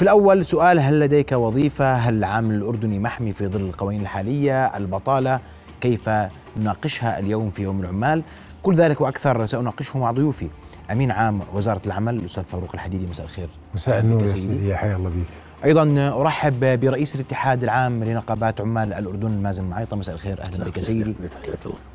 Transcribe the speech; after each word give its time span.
في 0.00 0.04
الأول 0.04 0.46
سؤال 0.46 0.80
هل 0.80 1.00
لديك 1.00 1.32
وظيفة؟ 1.32 1.94
هل 1.94 2.14
العامل 2.14 2.54
الأردني 2.54 2.98
محمي 2.98 3.32
في 3.32 3.46
ظل 3.46 3.60
القوانين 3.60 4.00
الحالية؟ 4.00 4.66
البطالة؟ 4.76 5.40
كيف 5.80 6.10
نناقشها 6.56 7.18
اليوم 7.18 7.50
في 7.50 7.62
يوم 7.62 7.80
العمال؟ 7.80 8.22
كل 8.62 8.74
ذلك 8.74 9.00
وأكثر 9.00 9.46
سأناقشه 9.46 9.98
مع 9.98 10.10
ضيوفي. 10.10 10.48
أمين 10.92 11.10
عام 11.10 11.40
وزارة 11.54 11.80
العمل 11.86 12.16
الأستاذ 12.16 12.44
فاروق 12.44 12.70
الحديدي 12.74 13.06
مساء 13.06 13.26
الخير. 13.26 13.48
مساء 13.74 14.00
النور 14.00 14.22
يا 14.22 14.26
سيدي. 14.26 14.68
يا 14.68 14.76
حيا 14.76 14.96
الله 14.96 15.08
بيك. 15.08 15.26
أيضا 15.64 16.12
أرحب 16.20 16.80
برئيس 16.80 17.14
الاتحاد 17.14 17.62
العام 17.62 18.04
لنقابات 18.04 18.60
عمال 18.60 18.92
الأردن 18.92 19.42
مازن 19.42 19.64
معيطة. 19.64 19.96
مساء 19.96 20.14
الخير. 20.14 20.42
أهلا 20.42 20.64
بك 20.64 20.80
سيدي. 20.80 21.14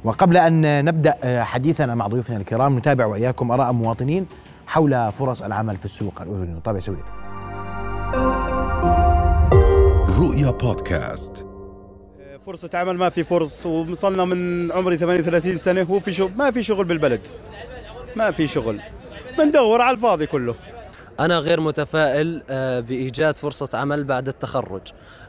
وقبل 0.04 0.38
أن 0.38 0.86
نبدأ 0.86 1.44
حديثنا 1.44 1.96
مع 1.96 2.08
ضيوفنا 2.08 2.38
الكرام 2.38 2.78
نتابع 2.78 3.06
وإياكم 3.06 3.52
آراء 3.52 3.72
مواطنين 3.72 4.26
حول 4.68 5.12
فرص 5.12 5.42
العمل 5.42 5.78
في 5.78 5.86
السوق 5.86 6.22
الأردني 6.22 6.54
نتابع 6.54 6.80
سوية 6.80 7.25
رؤيا 10.25 10.52
بودكاست. 10.52 11.45
فرصة 12.45 12.70
عمل 12.73 12.97
ما 12.97 13.09
في 13.09 13.23
فرص 13.23 13.65
وصلنا 13.65 14.25
من 14.25 14.71
عمري 14.71 14.98
38 14.98 15.55
سنة 15.55 15.84
هو 15.84 15.99
في 15.99 16.11
شغل 16.11 16.31
ما 16.35 16.51
في 16.51 16.63
شغل 16.63 16.85
بالبلد. 16.85 17.27
ما 18.15 18.31
في 18.31 18.48
شغل. 18.48 18.81
بندور 19.38 19.81
على 19.81 19.95
الفاضي 19.95 20.25
كله. 20.25 20.55
أنا 21.20 21.39
غير 21.39 21.59
متفائل 21.59 22.43
آه، 22.49 22.79
بإيجاد 22.79 23.38
فرصة 23.38 23.70
عمل 23.73 24.03
بعد 24.03 24.27
التخرج. 24.27 24.81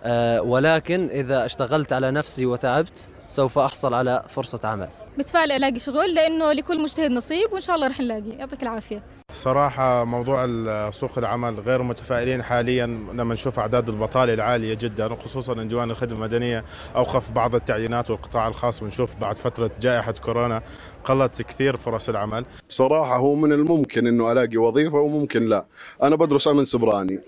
آه، 0.05 0.43
ولكن 0.43 1.09
إذا 1.11 1.47
اشتغلت 1.47 1.93
على 1.93 2.11
نفسي 2.11 2.47
وتعبت 2.47 3.09
سوف 3.27 3.59
أحصل 3.59 3.95
على 3.95 4.25
فرصة 4.29 4.61
عمل. 4.65 4.89
متفائلة 5.19 5.57
ألاقي 5.57 5.79
شغل 5.79 6.15
لأنه 6.15 6.53
لكل 6.53 6.83
مجتهد 6.83 7.11
نصيب 7.11 7.53
وإن 7.53 7.61
شاء 7.61 7.77
الله 7.77 7.87
رح 7.87 8.01
نلاقي. 8.01 8.31
يعطيك 8.31 8.63
العافية. 8.63 9.16
صراحة 9.33 10.05
موضوع 10.05 10.47
سوق 10.91 11.19
العمل 11.19 11.61
غير 11.61 11.83
متفائلين 11.83 12.43
حاليا 12.43 12.87
لما 12.87 13.35
نشوف 13.35 13.59
أعداد 13.59 13.89
البطالة 13.89 14.35
العالية 14.35 14.75
جدا 14.75 15.13
وخصوصا 15.13 15.53
أن 15.53 15.69
ديوان 15.69 15.91
الخدمة 15.91 16.19
المدنية 16.19 16.65
أوقف 16.97 17.31
بعض 17.31 17.55
التعيينات 17.55 18.11
والقطاع 18.11 18.49
الخاص. 18.49 18.83
ونشوف 18.83 19.15
بعد 19.17 19.37
فترة 19.39 19.71
جائحة 19.81 20.13
كورونا 20.13 20.63
قلت 21.05 21.43
كثير 21.43 21.77
فرص 21.77 22.09
العمل. 22.09 22.45
بصراحة 22.69 23.17
هو 23.17 23.35
من 23.35 23.53
الممكن 23.53 24.07
أنه 24.07 24.33
ألاقي 24.33 24.57
وظيفة 24.57 24.99
وممكن 24.99 25.47
لا. 25.49 25.67
أنا 26.03 26.17
بدرس 26.17 26.49
أمن 26.49 26.65
سبراني. 26.65 27.21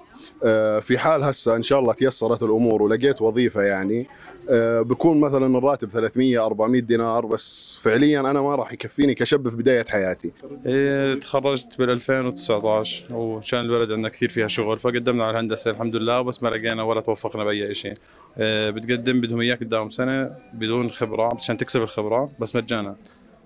في 0.80 0.98
حال 0.98 1.24
هسه 1.24 1.56
إن 1.56 1.62
شاء 1.62 1.78
الله 1.78 1.92
تيسرت 1.92 2.42
الأمور 2.42 2.82
ولقيت 2.82 3.22
وظيفة 3.22 3.62
يعني 3.62 4.06
آه، 4.50 4.82
بكون 4.82 5.20
مثلا 5.20 5.58
الراتب 5.58 5.90
300 5.90 6.46
400 6.46 6.80
دينار 6.80 7.26
بس 7.26 7.78
فعليا 7.82 8.20
أنا 8.20 8.40
ما 8.42 8.54
راح 8.54 8.72
يكفيني 8.72 9.14
كشاب 9.14 9.48
في 9.48 9.56
بداية 9.56 9.84
حياتي. 9.88 10.32
إيه 10.66 11.14
تخرجت 11.14 11.78
بال 11.78 11.90
2019 11.90 13.14
وشان 13.14 13.60
البلد 13.60 13.92
عندنا 13.92 14.08
كثير 14.08 14.28
فيها 14.28 14.48
شغل 14.48 14.78
فقدمنا 14.78 15.24
على 15.24 15.30
الهندسة 15.30 15.70
الحمد 15.70 15.96
لله 15.96 16.22
بس 16.22 16.42
ما 16.42 16.48
لقينا 16.48 16.82
ولا 16.82 17.00
توفقنا 17.00 17.44
بأي 17.44 17.74
شيء. 17.74 17.94
إيه 18.38 18.70
بتقدم 18.70 19.20
بدهم 19.20 19.40
إياك 19.40 19.60
قدام 19.60 19.90
سنة 19.90 20.30
بدون 20.54 20.90
خبره 20.90 21.34
عشان 21.34 21.56
تكسب 21.56 21.82
الخبره 21.82 22.30
بس 22.38 22.56
مجانا. 22.56 22.96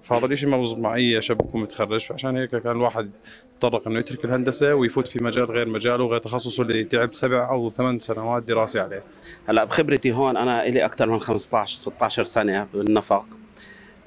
فهذا 0.03 0.27
الشيء 0.27 0.49
ما 0.49 0.63
بزبط 0.63 0.79
مع 0.79 0.95
اي 0.95 1.23
شاب 1.23 1.39
بكون 1.39 1.63
متخرج. 1.63 2.01
فعشان 2.01 2.37
هيك 2.37 2.51
كان 2.51 2.73
الواحد 2.73 3.11
يتطرق 3.57 3.89
إنه 3.89 3.99
يترك 3.99 4.25
الهندسة 4.25 4.75
ويفوت 4.75 5.09
في 5.09 5.25
مجال 5.25 5.45
غير 5.45 5.69
مجاله 5.69 6.05
وغير 6.05 6.21
تخصصه 6.21 6.63
اللي 6.63 6.85
تعب 6.85 7.15
سبع 7.15 7.51
أو 7.51 7.71
ثمان 7.71 7.99
سنوات 7.99 8.43
دراسه 8.43 8.83
عليه. 8.83 9.03
هلأ 9.49 9.65
بخبرتي 9.65 10.13
هون 10.13 10.37
أنا 10.37 10.65
لي 10.65 10.85
أكثر 10.85 11.11
من 11.11 11.21
15 11.21 11.79
16 11.79 12.25
سنة 12.25 12.67
بالنفق. 12.75 13.27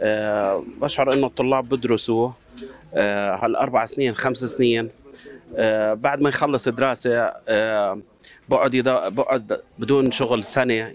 أه 0.02 0.64
بشعر 0.82 1.14
إنه 1.14 1.28
الطلاب 1.28 1.70
بدرسوا 1.70 2.30
أه 2.94 3.36
هالأربع 3.36 3.86
سنين 3.86 4.16
خمس 4.16 4.38
سنين. 4.38 4.90
أه 5.56 5.94
بعد 5.94 6.22
ما 6.22 6.30
يخلص 6.30 6.70
دراسة 6.70 7.34
أه 7.48 8.00
بقعد 8.50 8.76
بقعد 9.16 9.62
بدون 9.80 10.12
شغل 10.12 10.44
سنة. 10.44 10.92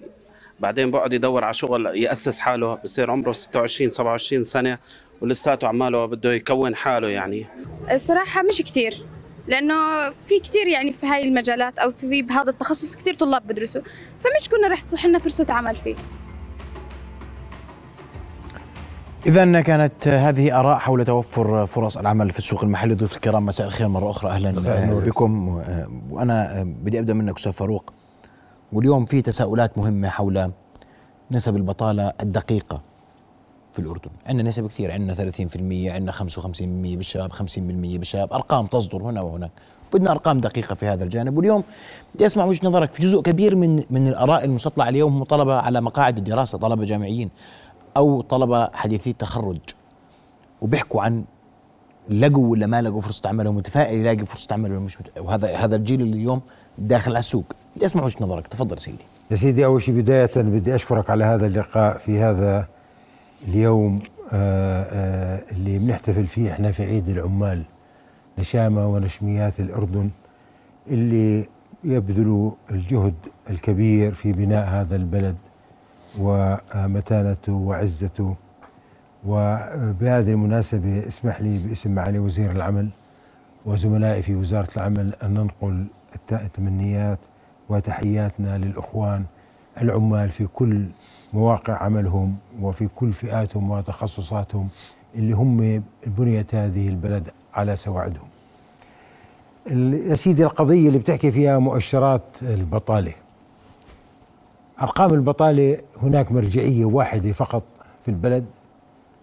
بعدين 0.60 0.90
بقعد 0.90 1.12
يدور 1.12 1.44
على 1.44 1.54
شغل 1.54 1.86
يأسس 1.86 2.38
حاله 2.38 2.74
بصير 2.84 3.10
عمره 3.10 3.32
26 3.32 3.90
27 3.90 4.42
سنة 4.42 4.78
ولساته 5.20 5.68
عماله 5.68 6.06
بده 6.06 6.32
يكون 6.32 6.74
حاله 6.76 7.08
يعني. 7.08 7.46
الصراحه 7.92 8.42
مش 8.42 8.62
كثير 8.62 9.04
لأنه 9.48 10.10
في 10.10 10.40
كثير 10.40 10.66
يعني 10.66 10.92
في 10.92 11.06
هاي 11.06 11.28
المجالات 11.28 11.78
أو 11.78 11.92
في 11.92 12.22
بهذا 12.22 12.50
التخصص 12.50 12.96
كثير 12.96 13.14
طلاب 13.14 13.46
بدرسوا 13.46 13.82
فمش 14.20 14.48
كنا 14.48 14.68
رح 14.68 14.80
تصح 14.80 15.06
لنا 15.06 15.18
فرصة 15.18 15.46
عمل 15.50 15.76
فيه. 15.76 15.94
إذا 19.26 19.60
كانت 19.60 20.08
هذه 20.08 20.60
آراء 20.60 20.78
حول 20.78 21.04
توفر 21.04 21.66
فرص 21.66 21.96
العمل 21.96 22.30
في 22.30 22.38
السوق 22.38 22.64
المحلي. 22.64 22.94
ضيوف 22.94 23.16
الكرام 23.16 23.46
مساء 23.46 23.66
الخير 23.66 23.88
مرة 23.88 24.10
أخرى. 24.10 24.30
أهلا 24.30 24.50
بكم. 25.06 25.48
وأنا 26.10 26.62
بدي 26.66 26.98
أبدأ 26.98 27.14
منك 27.14 27.36
أستاذ 27.36 27.52
فاروق. 27.52 27.92
واليوم 28.72 29.04
في 29.04 29.22
تساؤلات 29.22 29.78
مهمة 29.78 30.08
حول 30.08 30.50
نسب 31.30 31.56
البطالة 31.56 32.12
الدقيقة 32.20 32.82
في 33.72 33.78
الأردن. 33.78 34.10
عندنا 34.26 34.48
نسب 34.48 34.66
كثير 34.66 34.92
عندنا 34.92 35.14
30% 35.14 35.90
عندنا 35.90 36.12
55% 36.12 36.96
بالشباب 36.96 37.32
50% 37.32 37.38
بالشباب. 37.98 38.32
أرقام 38.32 38.66
تصدر 38.66 39.02
هنا 39.02 39.20
وهناك. 39.20 39.50
بدنا 39.92 40.10
أرقام 40.10 40.40
دقيقة 40.40 40.74
في 40.74 40.86
هذا 40.86 41.04
الجانب. 41.04 41.36
واليوم 41.36 41.62
بدي 42.14 42.26
أسمع 42.26 42.44
وجهة 42.44 42.68
نظرك 42.68 42.92
في 42.92 43.02
جزء 43.02 43.20
كبير 43.20 43.56
من 43.56 43.84
من 43.90 44.08
الآراء 44.08 44.44
المستطلعة 44.44 44.88
اليوم 44.88 45.12
هم 45.16 45.24
طلبة 45.24 45.54
على 45.54 45.80
مقاعد 45.80 46.18
الدراسة 46.18 46.58
طلبة 46.58 46.84
جامعيين 46.84 47.30
أو 47.96 48.20
طلبة 48.20 48.68
حديثي 48.72 49.10
التخرج 49.10 49.58
وبيحكوا 50.60 51.02
عن 51.02 51.24
لقوا 52.10 52.50
ولا 52.50 52.66
ما 52.66 52.82
لقوا 52.82 53.00
فرصة 53.00 53.28
عمل 53.28 53.48
ومتفائل 53.48 53.98
يلاقي 53.98 54.26
فرصة 54.26 54.52
عمل 54.52 54.88
وهذا 55.18 55.56
هذا 55.56 55.76
الجيل 55.76 56.00
اللي 56.00 56.16
اليوم 56.16 56.40
داخل 56.78 57.10
على 57.10 57.18
السوق. 57.18 57.44
بدي 57.76 57.86
أسمع 57.86 58.04
وجهة 58.04 58.16
نظرك. 58.20 58.46
تفضل 58.46 58.78
سيدي. 58.80 59.04
يا 59.30 59.36
سيدي 59.36 59.64
أول 59.64 59.82
شيء 59.82 59.94
بداية 59.94 60.30
بدي 60.36 60.74
أشكرك 60.74 61.10
على 61.10 61.24
هذا 61.24 61.46
اللقاء 61.46 61.98
في 61.98 62.20
هذا 62.20 62.68
اليوم 63.48 64.02
آآ 64.32 64.86
آآ 64.90 65.40
اللي 65.52 65.78
بنحتفل 65.78 66.26
فيه 66.26 66.52
إحنا 66.52 66.70
في 66.70 66.82
عيد 66.82 67.08
العمال 67.08 67.62
نشامة 68.38 68.86
ونشميات 68.88 69.60
الأردن 69.60 70.10
اللي 70.86 71.48
يبذلوا 71.84 72.52
الجهد 72.70 73.14
الكبير 73.50 74.14
في 74.14 74.32
بناء 74.32 74.68
هذا 74.68 74.96
البلد 74.96 75.36
ومتانته 76.18 77.52
وعزته. 77.52 78.34
وبهذه 79.26 80.30
المناسبة 80.30 81.06
اسمح 81.06 81.40
لي 81.40 81.58
باسم 81.58 81.94
معالي 81.94 82.18
وزير 82.18 82.50
العمل 82.50 82.88
وزملائي 83.66 84.22
في 84.22 84.34
وزارة 84.34 84.68
العمل 84.76 85.14
أن 85.22 85.34
ننقل 85.34 85.86
التمنيات 86.32 87.18
وتحياتنا 87.68 88.58
للإخوان 88.58 89.24
العمال 89.80 90.28
في 90.28 90.46
كل 90.46 90.86
مواقع 91.32 91.82
عملهم 91.82 92.36
وفي 92.60 92.88
كل 92.94 93.12
فئاتهم 93.12 93.70
وتخصصاتهم 93.70 94.68
اللي 95.14 95.32
هم 95.32 95.82
بنية 96.06 96.46
هذه 96.52 96.88
البلد 96.88 97.30
على 97.54 97.76
سواعدهم. 97.76 98.28
يا 100.06 100.14
سيدي 100.14 100.44
القضية 100.44 100.88
اللي 100.88 100.98
بتحكي 100.98 101.30
فيها 101.30 101.58
مؤشرات 101.58 102.22
البطالة. 102.42 103.12
أرقام 104.82 105.14
البطالة 105.14 105.78
هناك 106.02 106.32
مرجعية 106.32 106.84
واحدة 106.84 107.32
فقط 107.32 107.62
في 108.02 108.08
البلد 108.08 108.44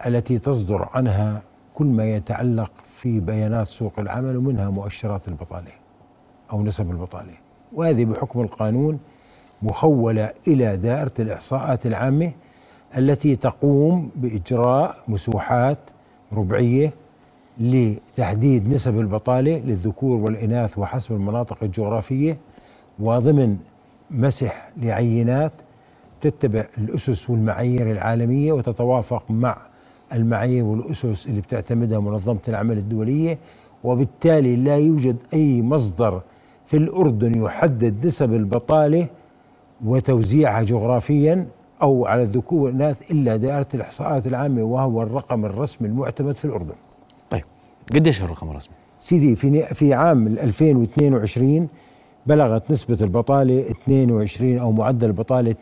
التي 0.06 0.40
تصدر 0.40 0.90
عنها 0.94 1.42
كل 1.74 1.86
ما 1.86 2.06
يتعلق 2.06 2.72
في 2.84 3.20
بيانات 3.20 3.68
سوق 3.68 4.00
العمل 4.00 4.38
ومنها 4.38 4.70
مؤشرات 4.70 5.28
البطالة. 5.28 5.72
أو 6.52 6.64
نسب 6.64 6.92
البطالة. 6.92 7.34
وهذه 7.74 8.06
بحكم 8.06 8.42
القانون 8.42 9.00
مخولة 9.62 10.32
إلى 10.48 10.78
دائرة 10.78 11.12
الإحصاءات 11.20 11.86
العامة 11.86 12.32
التي 12.98 13.36
تقوم 13.36 14.10
بإجراء 14.16 14.96
مسوحات 15.08 15.78
ربعية 16.34 16.94
لتحديد 17.60 18.74
نسب 18.74 19.00
البطالة 19.00 19.58
للذكور 19.58 20.18
والإناث 20.18 20.78
وحسب 20.78 21.12
المناطق 21.16 21.58
الجغرافية 21.64 22.38
وضمن 23.00 23.58
مسح 24.12 24.70
لعينات 24.78 25.52
تتبع 26.22 26.66
الأسس 26.78 27.30
والمعايير 27.30 27.92
العالمية 27.92 28.52
وتتوافق 28.54 29.32
مع 29.32 29.58
المعايير 30.14 30.64
والأسس 30.66 31.28
اللي 31.28 31.42
بتعتمدها 31.42 32.00
منظمة 32.00 32.40
العمل 32.48 32.78
الدولية 32.78 33.38
وبالتالي 33.84 34.56
لا 34.56 34.78
يوجد 34.78 35.16
أي 35.34 35.62
مصدر 35.62 36.22
في 36.68 36.78
الأردن 36.78 37.42
يحدد 37.44 38.06
نسب 38.06 38.34
البطالة 38.34 39.08
وتوزيعها 39.86 40.64
جغرافيا 40.64 41.48
أو 41.82 42.06
على 42.06 42.24
الذكور 42.24 42.60
والإناث 42.60 43.12
إلا 43.12 43.36
دائرة 43.36 43.68
الإحصاءات 43.74 44.28
العامة 44.28 44.64
وهو 44.64 45.04
الرقم 45.04 45.46
الرسمي 45.46 45.88
المعتمد 45.88 46.36
في 46.36 46.46
الأردن 46.46 46.76
طيب 47.30 47.44
قديش 47.96 48.24
الرقم 48.24 48.50
الرسمي؟ 48.50 48.76
سيدي 49.00 49.36
في 49.36 49.62
في 49.62 49.94
عام 49.94 50.28
2022 50.28 51.68
بلغت 52.26 52.72
نسبة 52.72 52.98
البطالة 53.02 53.72
22 53.72 54.58
أو 54.58 54.72
معدل 54.72 55.08
البطالة 55.08 55.56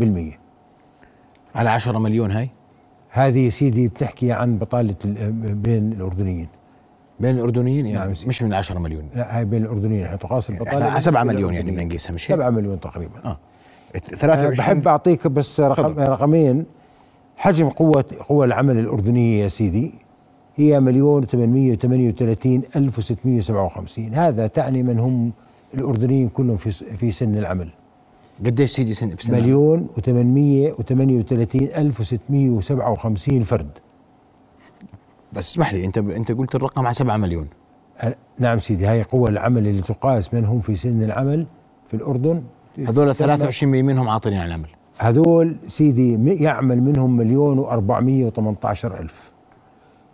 22.8% 0.00 0.02
على 1.54 1.70
10 1.70 1.98
مليون 1.98 2.30
هاي؟ 2.30 2.50
هذه 3.10 3.48
سيدي 3.48 3.88
بتحكي 3.88 4.32
عن 4.32 4.58
بطالة 4.58 4.94
بين 5.34 5.92
الأردنيين 5.92 6.48
بين 7.24 7.36
الأردنيين 7.36 7.86
يعني 7.86 7.98
نعم، 7.98 8.28
مش 8.28 8.42
من 8.42 8.54
10 8.54 8.78
مليون 8.78 9.08
لا 9.14 9.38
هاي 9.38 9.44
بين 9.44 9.62
الأردنيين 9.62 10.04
إحنا 10.04 10.16
تقاس 10.16 10.50
البطالة 10.50 10.88
إحنا 10.88 11.00
7 11.00 11.24
بين 11.24 11.34
مليون 11.34 11.54
يعني 11.54 11.60
الأردنيين. 11.60 11.88
بدنا 11.88 11.94
نقيسها 11.94 12.12
مش 12.12 12.30
هيك؟ 12.30 12.38
7 12.38 12.50
مليون 12.50 12.80
تقريبا 12.80 13.18
آه 13.24 13.38
أه 13.94 13.98
23 13.98 14.54
بحب 14.54 14.88
أعطيك 14.88 15.26
بس 15.26 15.60
رقم. 15.60 16.00
رقمين 16.00 16.64
حجم 17.36 17.68
قوة 17.68 18.04
قوى 18.28 18.46
العمل 18.46 18.78
الأردنية 18.78 19.42
يا 19.42 19.48
سيدي 19.48 19.94
هي 20.56 20.80
مليون 20.80 21.26
838 21.26 22.62
ألف 22.76 22.98
وستمية 22.98 23.38
وسبعة 23.38 23.64
وخمسين 23.64 24.14
هذا 24.14 24.46
تعني 24.46 24.82
من 24.82 24.98
هم 24.98 25.32
الأردنيين 25.74 26.28
كلهم 26.28 26.56
في 26.56 26.70
في 26.70 27.10
سن 27.10 27.38
العمل 27.38 27.68
قديش 28.46 28.70
سيدي 28.70 28.94
سن 28.94 29.08
في 29.16 29.24
سنة؟ 29.24 29.36
مليون 29.36 29.86
و838 29.88 31.78
ألف 31.78 32.00
وستمية 32.00 32.50
وسبعة 32.50 32.92
وخمسين 32.92 33.42
فرد 33.42 33.78
بس 35.34 35.50
اسمح 35.50 35.72
لي 35.72 35.84
انت 35.84 35.98
انت 35.98 36.32
قلت 36.32 36.54
الرقم 36.54 36.86
على 36.86 36.94
7 36.94 37.16
مليون. 37.16 37.48
نعم 38.38 38.58
سيدي 38.58 38.86
هاي 38.86 39.02
قوى 39.02 39.30
العمل 39.30 39.66
اللي 39.66 39.82
تقاس 39.82 40.34
من 40.34 40.44
هم 40.44 40.60
في 40.60 40.76
سن 40.76 41.02
العمل 41.02 41.46
في 41.86 41.94
الأردن. 41.94 42.42
هذول 42.88 43.14
23 43.14 43.84
منهم 43.84 44.08
عاطلين 44.08 44.38
عن 44.38 44.46
العمل. 44.46 44.68
هذول 44.98 45.56
سيدي 45.66 46.42
يعمل 46.42 46.82
منهم 46.82 47.16
مليون 47.16 47.58
وأربعمية 47.58 48.26
وثمانية 48.26 49.00
ألف. 49.00 49.32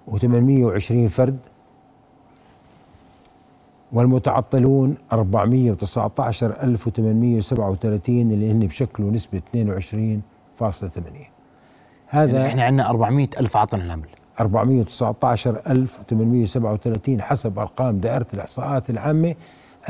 وثمانمية 0.06 0.64
وعشرين 0.64 1.08
فرد. 1.08 1.38
والمتعطلون 3.93 4.94
أربعمية 5.12 5.70
وتسعة 5.70 6.12
عشر 6.19 6.62
ألف 6.62 6.87
وثمانمية 6.87 7.38
وسبعة 7.38 7.70
وثلاثين 7.70 8.31
اللي 8.31 8.52
هن 8.52 8.61
بشكلوا 8.61 9.11
نسبة 9.11 9.38
اثنين 9.38 9.70
وعشرين 9.70 10.23
فاصلة 10.56 10.90
ثمانية 10.90 11.31
هذا 12.06 12.32
يعني 12.32 12.49
إحنا 12.49 12.64
عندنا 12.64 12.90
400 12.90 13.28
ألف 13.40 13.56
عاطل 13.56 13.81
عن 13.81 13.87
العمل. 13.87 14.08
419 14.40 15.60
ألف 15.66 16.00
وثمانمية 16.00 16.42
وسبعة 16.42 16.72
وثلاثين 16.72 17.22
حسب 17.22 17.58
أرقام 17.58 17.98
دائرة 17.98 18.26
الإحصاءات 18.34 18.90
العامة 18.90 19.34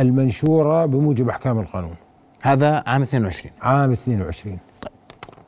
المنشورة 0.00 0.86
بموجب 0.86 1.28
أحكام 1.28 1.58
القانون. 1.58 1.94
هذا 2.40 2.82
عام 2.86 3.02
22 3.02 3.52
عام 3.62 3.92
22 3.92 4.58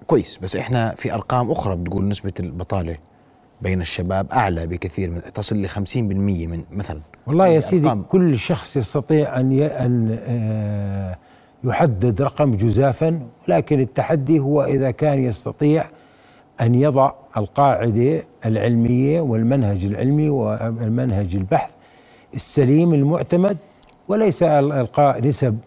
كويس. 0.06 0.38
بس 0.42 0.56
إحنا 0.56 0.94
في 0.94 1.14
أرقام 1.14 1.50
أخرى 1.50 1.76
بتقول 1.76 2.08
نسبة 2.08 2.32
البطالة 2.40 2.96
بين 3.62 3.80
الشباب 3.80 4.26
أعلى 4.32 4.66
بكثير 4.66 5.10
من 5.10 5.22
تصل 5.34 5.56
ل 5.62 5.68
50% 5.68 5.76
من 5.96 6.64
مثلا. 6.72 7.00
والله 7.26 7.46
يا 7.46 7.52
هذه 7.52 7.60
سيدي. 7.60 7.94
كل 8.08 8.38
شخص 8.38 8.76
يستطيع 8.76 9.40
أن 9.40 9.52
ي... 9.52 9.66
أن 9.66 10.18
آه، 10.20 11.16
يحدد 11.64 12.22
رقم 12.22 12.56
جزافا 12.56 13.20
ولكن 13.48 13.80
التحدي 13.80 14.38
هو 14.38 14.64
إذا 14.64 14.90
كان 14.90 15.24
يستطيع 15.24 15.84
أن 16.60 16.74
يضع 16.74 17.12
القاعدة 17.36 18.22
العلمية 18.46 19.20
والمنهج 19.20 19.84
العلمي 19.84 20.28
والمنهج 20.28 21.36
البحث 21.36 21.70
السليم 22.34 22.94
المعتمد 22.94 23.56
وليس 24.08 24.42
ال- 24.42 24.72
القاء 24.72 25.26
نسب 25.26 25.58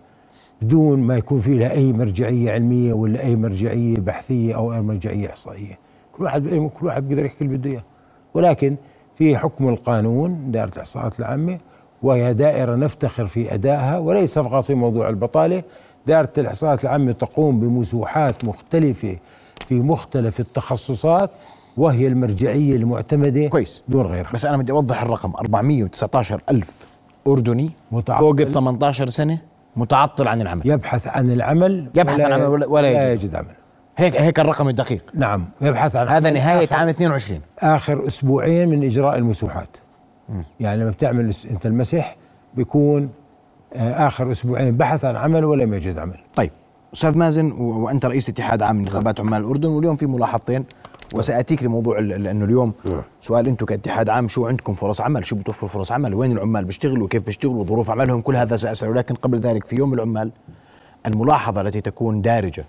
بدون 0.62 1.00
ما 1.00 1.18
يكون 1.18 1.40
في 1.40 1.58
لها 1.58 1.72
أي 1.72 1.94
مرجعية 1.94 2.52
علمية 2.52 2.94
ولا 2.94 3.24
أي 3.24 3.36
مرجعية 3.36 3.98
بحثية 3.98 4.56
أو 4.56 4.74
أي 4.74 4.82
مرجعية 4.82 5.30
إحصائية. 5.30 5.80
كل 6.18 6.24
واحد 6.24 6.48
كل 6.80 6.86
واحد 6.86 7.08
بيقدر 7.08 7.26
يحكي 7.26 7.44
اللي 7.44 7.58
بده 7.58 7.70
إياه. 7.70 7.84
ولكن 8.34 8.76
في 9.16 9.38
حكم 9.38 9.70
القانون 9.70 10.52
دائرة 10.52 10.72
الإحصاءات 10.76 11.20
العامة 11.20 11.60
وهي 12.04 12.34
دائرة 12.34 12.76
نفتخر 12.76 13.26
في 13.26 13.54
أدائها 13.54 13.98
وليس 13.98 14.40
فقط 14.40 14.64
في 14.64 14.74
موضوع 14.74 15.10
البطالة 15.10 15.64
دائرة 16.08 16.30
الإحصاءات 16.38 16.84
العامة 16.84 17.12
تقوم 17.12 17.60
بمسوحات 17.60 18.46
مختلفة 18.46 19.18
في 19.68 19.76
مختلف 19.80 20.40
التخصصات 20.40 21.30
وهي 21.78 22.08
المرجعية 22.08 22.76
المعتمدة 22.76 23.48
كويس. 23.48 23.82
دون 23.88 24.06
غيرها. 24.06 24.32
بس 24.34 24.46
أنا 24.46 24.58
بدي 24.58 24.72
أوضح 24.72 25.02
الرقم. 25.02 25.34
419 25.40 26.42
ألف 26.50 26.86
أردني 27.28 27.70
متعطل. 27.92 28.20
فوق 28.20 28.40
ال 28.42 28.48
18 28.48 29.10
سنة 29.10 29.38
متعطل 29.76 30.28
عن 30.28 30.42
العمل. 30.42 30.62
يبحث 30.68 31.08
عن 31.08 31.32
العمل 31.32 31.90
يبحث 31.96 32.20
عن 32.20 32.34
عمل 32.34 32.46
ولا- 32.46 32.68
ولا 32.68 32.94
لا 32.94 33.12
يجد. 33.12 33.24
يجد 33.24 33.36
عمل. 33.36 33.48
هيك 33.98 34.16
هيك 34.22 34.40
الرقم 34.40 34.70
الدقيق. 34.70 35.04
نعم. 35.14 35.46
يبحث 35.62 35.96
عن 35.96 36.08
هذا 36.08 36.30
آخر- 36.66 36.74
عام 36.74 36.88
22 36.90 37.42
آخر 37.60 38.08
أسبوعين 38.08 38.70
من 38.70 38.84
إجراء 38.84 39.18
المسوحات. 39.18 39.78
يعني 40.60 40.82
لما 40.82 40.90
بتعمل 40.92 41.34
أنت 41.52 41.66
المسح 41.66 42.16
بيكون 42.56 43.10
آه، 43.76 44.08
آخر 44.08 44.32
أسبوعين 44.32 44.78
بحث 44.78 45.06
عن 45.06 45.16
عمل 45.16 45.46
ولم 45.46 45.74
يجد 45.74 45.98
عمل. 46.00 46.18
طيب. 46.36 46.52
أستاذ 46.94 47.18
مازن 47.18 47.52
و- 47.52 47.64
وأنت 47.86 48.06
رئيس 48.06 48.30
اتحاد 48.30 48.62
عام 48.62 48.82
نقابات 48.82 49.20
عمال 49.20 49.42
الأردن 49.42 49.70
واليوم 49.70 49.96
في 49.96 50.06
ملاحظتين 50.06 50.66
وسأتيك 51.14 51.64
لموضوع 51.64 52.00
لأنه 52.00 52.46
اليوم 52.46 52.74
سؤال 53.20 53.48
أنتم 53.48 53.66
كاتحاد 53.66 54.10
عام 54.10 54.28
شو 54.28 54.48
عندكم 54.48 54.74
فرص 54.74 55.02
عمل؟ 55.02 55.26
شو 55.26 55.36
بتوفر 55.36 55.68
فرص 55.68 55.92
عمل؟ 55.92 56.14
وين 56.14 56.32
العمال 56.32 56.66
بيشتغلوا؟ 56.66 57.08
كيف 57.08 57.22
بيشتغلوا؟ 57.22 57.66
ظروف 57.66 57.90
عملهم 57.90 58.22
كل 58.22 58.36
هذا 58.36 58.56
سأسأل. 58.56 58.90
ولكن 58.90 59.16
قبل 59.16 59.40
ذلك 59.40 59.66
في 59.66 59.76
يوم 59.76 59.94
العمال 59.94 60.32
الملاحظة 61.06 61.62
التي 61.62 61.82
تكون 61.82 62.22
دارجة 62.22 62.66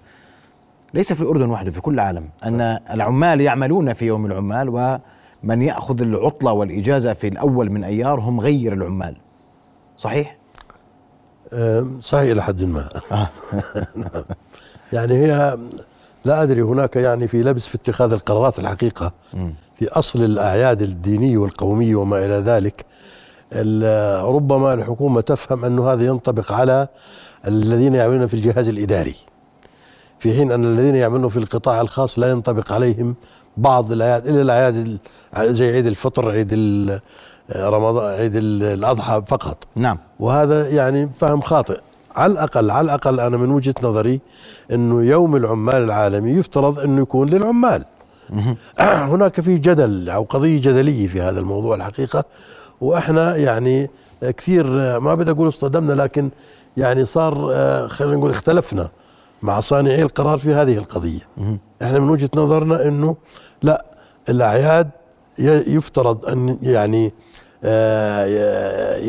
ليس 0.95 1.13
في 1.13 1.21
الاردن 1.21 1.51
وحده 1.51 1.71
في 1.71 1.81
كل 1.81 1.95
العالم 1.95 2.29
أن 2.45 2.61
العمال 2.91 3.41
يعملون 3.41 3.93
في 3.93 4.07
يوم 4.07 4.27
العمال 4.27 4.69
ومن 4.69 5.63
يأخذ 5.63 6.03
العطلة 6.03 6.53
والإجازة 6.53 7.13
في 7.13 7.29
الأول 7.29 7.71
من 7.71 7.85
أيار 7.85 8.21
هم 8.21 8.41
غير 8.41 8.73
العمال. 8.73 9.17
صحيح؟ 9.97 10.37
صحيح 12.01 12.31
إلى 12.31 12.43
حد 12.43 12.65
ما. 12.65 12.89
آه. 13.13 13.29
نعم. 13.97 14.25
يعني 14.93 15.15
هي 15.15 15.59
لا 16.27 16.43
أدري 16.43 16.63
هناك 16.63 16.97
يعني 16.97 17.29
في 17.29 17.43
لبس 17.43 17.67
في 17.67 17.75
اتخاذ 17.75 18.13
القرارات 18.13 18.59
الحقيقة 18.59 19.13
في 19.79 19.89
أصل 19.89 20.23
الأعياد 20.25 20.83
الدينية 20.83 21.39
والقومية 21.39 21.95
وما 21.97 22.25
إلى 22.27 22.35
ذلك. 22.35 22.85
ربما 24.35 24.75
الحكومة 24.75 25.21
تفهم 25.21 25.65
أن 25.65 25.79
هذا 25.79 26.07
ينطبق 26.07 26.53
على 26.53 26.89
الذين 27.47 27.95
يعملون 27.95 28.27
في 28.27 28.35
الجهاز 28.35 28.69
الإداري 28.69 29.15
في 30.19 30.33
حين 30.37 30.53
أن 30.53 30.65
الذين 30.65 30.95
يعملون 30.97 31.29
في 31.29 31.37
القطاع 31.37 31.81
الخاص 31.81 32.19
لا 32.19 32.31
ينطبق 32.31 32.73
عليهم 32.73 33.15
بعض 33.57 33.93
الأعياد 33.93 34.27
إلا 34.27 34.43
الأعياد 34.43 34.75
ال- 34.77 34.99
زي 35.55 35.73
عيد 35.73 35.87
الفطر 35.87 36.31
عيد 36.31 36.53
رمضان 37.57 38.15
عيد 38.19 38.37
ال- 38.37 38.63
الأضحى 38.63 39.23
فقط. 39.27 39.65
نعم. 39.77 39.99
وهذا 40.21 40.69
يعني 40.69 41.11
فهم 41.21 41.41
خاطئ. 41.41 41.81
على 42.17 42.33
الأقل 42.33 42.71
على 42.71 42.85
الأقل 42.85 43.21
أنا 43.21 43.37
من 43.37 43.51
وجهة 43.51 43.75
نظري 43.83 44.21
أنه 44.73 45.03
يوم 45.03 45.37
العمال 45.37 45.83
العالمي 45.83 46.31
يفترض 46.31 46.79
أنه 46.79 47.03
يكون 47.03 47.29
للعمال. 47.29 47.85
هناك 48.81 49.41
في 49.41 49.59
جدل 49.59 50.11
أو 50.11 50.23
قضية 50.23 50.61
جدلية 50.61 51.07
في 51.07 51.21
هذا 51.21 51.41
الموضوع 51.41 51.77
الحقيقة 51.77 52.25
وإحنا 52.81 53.37
يعني 53.37 53.91
كثير 54.23 54.67
ما 55.01 55.15
بدي 55.15 55.31
أقول 55.31 55.49
اصطدمنا 55.49 55.93
لكن 56.03 56.31
يعني 56.77 57.05
صار 57.05 57.51
آه، 57.53 57.87
خلينا 57.87 58.17
نقول 58.17 58.31
اختلفنا 58.31 58.89
مع 59.43 59.61
صانعي 59.61 60.03
القرار 60.03 60.39
في 60.39 60.55
هذه 60.55 60.79
القضية. 60.79 61.21
إحنا 61.83 61.99
من 61.99 62.09
وجهة 62.11 62.31
نظرنا 62.35 62.89
أنه 62.89 63.17
لا 63.63 63.85
الأعياد 64.29 64.91
ي- 65.39 65.75
يفترض 65.77 66.27
أن 66.27 66.59
يعني 66.63 67.13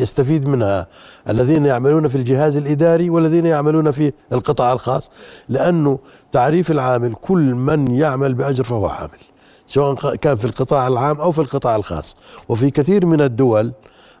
يستفيد 0.02 0.46
منها. 0.46 0.86
الذين 1.28 1.66
يعملون 1.66 2.08
في 2.08 2.16
الجهاز 2.16 2.56
الإداري 2.56 3.10
والذين 3.10 3.46
يعملون 3.46 3.90
في 3.90 4.12
القطاع 4.32 4.72
الخاص 4.72 5.10
لأنه 5.48 5.98
تعريف 6.32 6.70
العامل 6.70 7.14
كل 7.14 7.54
من 7.54 7.90
يعمل 7.90 8.34
بأجر 8.34 8.64
فهو 8.64 8.86
عامل 8.86 9.18
سواء 9.66 10.16
كان 10.16 10.36
في 10.36 10.44
القطاع 10.44 10.86
العام 10.86 11.20
أو 11.20 11.32
في 11.32 11.40
القطاع 11.40 11.76
الخاص. 11.76 12.16
وفي 12.48 12.70
كثير 12.70 13.06
من 13.06 13.20
الدول 13.20 13.72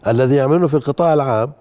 الذي 0.06 0.34
يعملون 0.34 0.66
في 0.66 0.74
القطاع 0.74 1.14
العام 1.14 1.52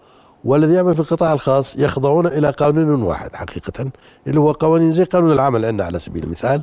والذي 0.43 0.73
يعمل 0.73 0.93
في 0.93 0.99
القطاع 0.99 1.33
الخاص 1.33 1.75
يخضعون 1.75 2.27
إلى 2.27 2.49
قانون 2.49 3.01
واحد 3.01 3.35
حقيقة 3.35 3.89
اللي 4.27 4.39
هو 4.39 4.51
قوانين 4.51 4.91
زي 4.91 5.03
قانون 5.03 5.31
العمل 5.31 5.65
عندنا 5.65 5.83
على 5.85 5.99
سبيل 5.99 6.23
المثال. 6.23 6.61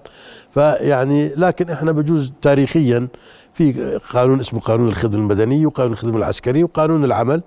فيعني 0.51 1.35
لكن 1.35 1.71
إحنا 1.71 1.93
بجوز 1.93 2.33
تاريخيا 2.43 3.09
في 3.55 3.99
قانون 4.13 4.41
اسمه 4.41 4.61
قانون 4.61 4.89
الخدمه 4.89 5.23
المدنيه 5.23 5.67
وقانون 5.67 5.93
الخدمه 5.93 6.19
العسكريه 6.19 6.65
وقانون 6.65 7.05
العمل. 7.05 7.43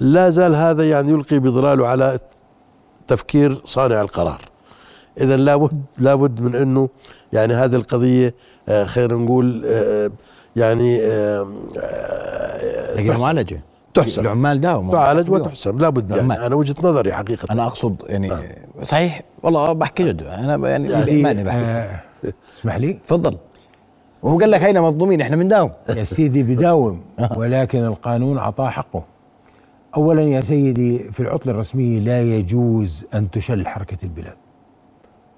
لا 0.00 0.30
زال 0.30 0.54
هذا 0.54 0.88
يعني 0.88 1.10
يلقي 1.10 1.38
بظلاله 1.38 1.86
على 1.86 2.18
تفكير 3.08 3.60
صانع 3.64 4.00
القرار. 4.00 4.40
إذا 5.20 5.36
لابد 5.36 5.82
لابد 5.98 6.40
من 6.40 6.54
إنه 6.54 6.88
يعني 7.32 7.54
هذه 7.54 7.74
القضية 7.74 8.34
آه، 8.68 8.84
خلينا 8.84 9.14
نقول 9.14 9.62
آه، 9.66 10.10
يعني 10.56 11.00
آه، 11.02 11.48
آه، 11.78 13.00
معالجة. 13.00 13.60
تحسن. 13.94 14.22
العمال 14.22 14.60
داوموا. 14.60 14.92
تعالج 14.92 15.30
وتحسن. 15.30 15.78
لابد 15.78 16.10
يعني. 16.10 16.22
العمال. 16.22 16.44
أنا 16.44 16.54
وجهة 16.54 16.74
نظري 16.82 17.12
حقيقة. 17.12 17.52
أنا 17.52 17.66
أقصد 17.66 18.02
يعني 18.06 18.32
صحيح. 18.82 19.22
والله 19.42 19.72
بحكي 19.72 20.04
جد. 20.04 20.22
أنا 20.22 20.68
يعني 20.68 20.88
يعني 21.22 21.44
بحكي. 21.44 21.58
آه، 21.58 22.00
اسمح 22.52 22.76
لي. 22.76 22.92
تفضل. 22.92 23.36
وهو 24.22 24.38
قال 24.38 24.50
لك 24.50 24.62
هينا 24.62 24.80
مظلومين؟ 24.80 25.20
إحنا 25.20 25.36
بنداوم. 25.36 25.70
يا 25.88 26.04
سيدي 26.04 26.42
بداوم 26.42 27.00
ولكن 27.36 27.78
القانون 27.78 28.38
أعطاه 28.38 28.68
حقه. 28.68 29.04
أولا 29.96 30.22
يا 30.22 30.40
سيدي 30.40 30.98
في 30.98 31.20
العطلة 31.20 31.52
الرسمية 31.52 31.98
لا 32.00 32.22
يجوز 32.22 33.06
أن 33.14 33.30
تشل 33.30 33.66
حركة 33.66 33.98
البلاد. 34.02 34.36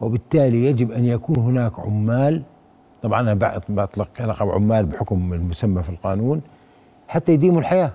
وبالتالي 0.01 0.65
يجب 0.67 0.91
أن 0.93 1.05
يكون 1.05 1.37
هناك 1.37 1.81
عمال 1.81 2.43
طبعا 3.03 3.21
أنا 3.21 3.35
بعت- 3.35 3.71
بطلق 3.71 4.09
لقب 4.23 4.49
عمال 4.49 4.87
بحكم 4.87 5.33
المسمى 5.33 5.83
في 5.83 5.91
القانون 5.91 6.41
حتى 7.09 7.33
يديموا 7.33 7.61
الحياة. 7.61 7.93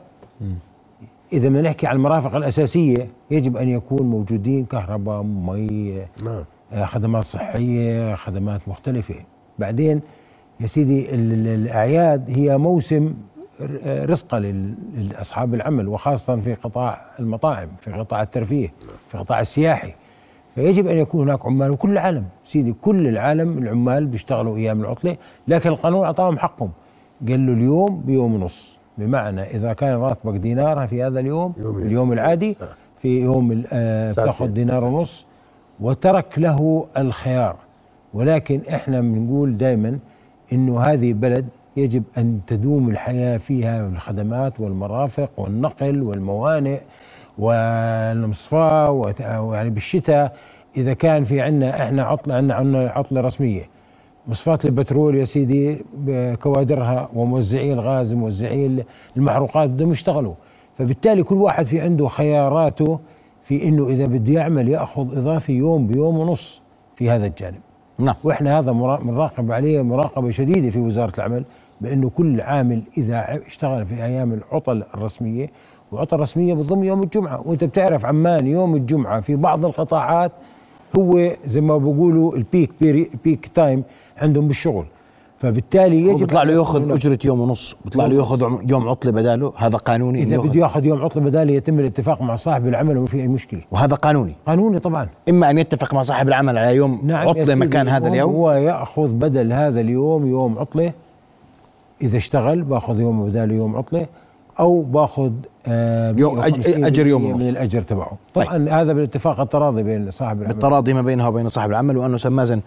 إذا 1.34 1.50
بدنا 1.50 1.62
نحكي 1.62 1.88
عن 1.88 1.96
المرافق 1.96 2.36
الأساسية 2.36 3.08
يجب 3.32 3.58
أن 3.58 3.70
يكون 3.70 4.02
موجودين 4.02 4.66
كهرباء 4.66 5.24
مي 5.24 6.02
نعم. 6.24 6.44
آه، 6.74 6.86
خدمات 6.86 7.24
صحية 7.24 8.16
خدمات 8.16 8.62
مختلفة. 8.68 9.16
بعدين 9.60 10.02
يا 10.60 10.68
سيدي 10.68 11.16
ال- 11.16 11.34
ال- 11.34 11.48
الأعياد 11.48 12.24
هي 12.38 12.58
موسم 12.58 13.14
ر- 13.62 14.10
رزقه 14.10 14.40
لل- 14.40 14.74
لأصحاب 15.10 15.54
العمل 15.54 15.88
وخاصة 15.88 16.36
في 16.36 16.54
قطاع 16.54 17.02
المطاعم 17.20 17.68
في 17.80 17.92
قطاع 17.92 18.22
الترفيه 18.22 18.74
في 19.08 19.18
قطاع 19.18 19.40
السياحي. 19.42 19.94
فيجب 20.56 20.88
أن 20.88 20.98
يكون 20.98 21.28
هناك 21.30 21.46
عمال 21.46 21.72
وكل 21.72 21.92
العالم. 21.92 22.24
سيدي 22.46 22.74
كل 22.82 23.08
العالم 23.08 23.58
العمال 23.58 24.06
بيشتغلوا 24.06 24.58
أيام 24.58 24.82
العطلة 24.82 25.18
لكن 25.48 25.70
القانون 25.70 26.06
أعطاهم 26.06 26.38
حقهم. 26.38 26.72
قال 27.30 27.46
له 27.46 27.54
اليوم 27.54 28.02
بيوم 28.06 28.34
ونص. 28.36 28.78
بمعنى 28.98 29.42
إذا 29.42 29.74
كان 29.74 29.98
راتبك 29.98 30.34
دينار 30.40 30.88
في 30.88 31.04
هذا 31.04 31.20
اليوم 31.20 31.54
يومين. 31.58 31.86
اليوم 31.88 32.14
العادي 32.14 32.58
في 32.98 33.22
يوم 33.22 33.64
آه،. 33.74 34.12
بتاخذ 34.12 34.48
دينار 34.48 34.84
ونص 34.84 35.26
وترك 35.80 36.40
له 36.40 36.88
الخيار. 36.98 37.56
ولكن 38.14 38.62
إحنا 38.74 39.02
بنقول 39.02 39.58
دائما 39.58 40.00
إنه 40.54 40.80
هذه 40.82 41.14
بلد 41.14 41.46
يجب 41.78 42.04
أن 42.18 42.40
تدوم 42.48 42.90
الحياة 42.90 43.38
فيها 43.38 43.88
الخدمات 43.88 44.60
والمرافق 44.60 45.30
والنقل 45.38 46.04
والموانئ 46.04 46.80
والمصفاه 47.38 48.92
وت- 48.92 49.20
يعني 49.20 49.70
بالشتاء. 49.70 50.36
إذا 50.78 50.94
كان 50.94 51.24
في 51.24 51.42
عندنا 51.42 51.84
إحنا 51.84 52.04
عطلة 52.04 52.36
عندنا 52.36 52.90
عطلة 52.96 53.22
رسمية. 53.22 53.62
مصفات 54.28 54.66
البترول 54.66 55.16
يا 55.16 55.26
سيدي 55.26 55.86
بكوادرها 55.98 57.10
وموزعي 57.14 57.74
الغاز 57.74 58.14
موزعي 58.14 58.86
المحروقات 59.18 59.70
بدهم 59.70 59.92
يشتغلوا. 59.92 60.34
فبالتالي 60.74 61.24
كل 61.24 61.36
واحد 61.36 61.66
في 61.66 61.82
عنده 61.82 62.08
خياراته 62.08 63.00
في 63.44 63.68
إنه 63.68 63.88
إذا 63.90 64.06
بده 64.06 64.34
يعمل 64.34 64.70
يأخذ 64.70 65.18
إضافي 65.18 65.54
يوم 65.54 65.88
بيوم 65.88 66.18
ونص 66.18 66.62
في 66.96 67.10
هذا 67.10 67.26
الجانب. 67.26 67.60
نعم. 68.00 68.16
وإحنا 68.24 68.60
هذا 68.60 68.72
بنراقب 68.72 69.52
عليه 69.52 69.82
مراقبة 69.82 70.32
شديدة 70.32 70.70
في 70.70 70.80
وزارة 70.80 71.14
العمل 71.18 71.44
بأنه 71.82 72.10
كل 72.10 72.42
عامل 72.42 72.82
إذا 72.98 73.40
اشتغل 73.48 73.86
في 73.86 74.04
أيام 74.04 74.34
العطل 74.34 74.84
الرسمية 74.94 75.50
والعطل 75.92 76.16
الرسمية 76.16 76.54
بتضم 76.54 76.84
يوم 76.84 77.04
الجمعة. 77.04 77.48
وأنت 77.48 77.64
بتعرف 77.64 78.06
عمان 78.06 78.48
يوم 78.48 78.76
الجمعة 78.76 79.22
في 79.22 79.36
بعض 79.36 79.66
القطاعات 79.66 80.32
هو 80.98 81.32
زي 81.46 81.62
ما 81.62 81.78
بيقولوا 81.78 82.36
ال 82.36 82.43
peak 82.43 82.72
period 82.82 83.10
peak 83.24 83.48
time 83.48 83.84
عندهم 84.18 84.48
بالشغل. 84.48 84.86
فبالتالي 85.38 86.02
يجب 86.02 86.20
بيطلع 86.20 86.44
له 86.44 86.54
يأخذ 86.54 86.92
أجرة 86.92 87.20
يوم 87.26 87.40
ونص 87.40 87.76
بيطلع 87.86 88.06
له 88.06 88.16
يأخذ 88.16 88.42
يوم 88.70 88.90
عطلة 88.90 89.12
بداله 89.12 89.54
هذا 89.58 89.78
قانوني 89.78 90.24
إذا 90.24 90.38
بده 90.38 90.60
ياخذ 90.60 90.86
يوم 90.86 91.02
عطلة 91.02 91.24
بدالي 91.24 91.56
يتم 91.56 91.80
الاتفاق 91.80 92.22
مع 92.22 92.36
صاحب 92.36 92.68
العمل 92.68 92.98
وما 92.98 93.08
في 93.08 93.22
أي 93.22 93.28
مشكلة. 93.28 93.62
وهذا 93.72 93.96
قانوني. 93.96 94.36
قانوني 94.46 94.80
طبعا. 94.80 95.08
إما 95.30 95.50
أن 95.50 95.58
يتفق 95.58 95.94
مع 95.94 96.02
صاحب 96.02 96.28
العمل 96.28 96.58
على 96.58 96.76
يوم 96.76 97.02
نعم 97.04 97.28
عطلة 97.28 97.56
مكان 97.56 97.88
هذا 97.88 98.08
اليوم. 98.08 98.36
هو 98.36 98.52
يأخذ 98.52 99.08
بدل 99.08 99.54
هذا 99.54 99.82
اليوم 99.82 100.28
يوم 100.28 100.60
عطلة. 100.60 100.94
إذا 102.02 102.18
اشتغل 102.18 102.62
بأخذ 102.62 103.00
يوم 103.00 103.26
بداله 103.26 103.56
يوم 103.56 103.76
عطلة 103.76 104.06
أو 104.60 104.82
بأخذ 104.82 105.32
آه 105.68 106.16
يوم 106.18 106.36
أج- 106.36 106.46
150 106.46 106.86
أجر 106.86 107.08
يوم 107.08 107.26
ونص. 107.26 107.44
من 107.44 107.50
الأجر 107.50 107.82
تبعه. 107.82 108.12
طبعا 108.34 108.70
هذا 108.70 108.94
بالاتفاق 108.94 109.40
التراضي 109.40 109.84
بين 109.84 110.12
صاحب 110.12 110.38
العمل. 110.38 110.54
بالتراضي 110.54 110.94
ما 110.94 111.02
بينها 111.02 111.28
وبين 111.28 111.48
صاحب 111.48 111.70
العمل 111.70 111.98
وأنه 111.98 112.16
أستاذ 112.16 112.32
مازن 112.32 112.62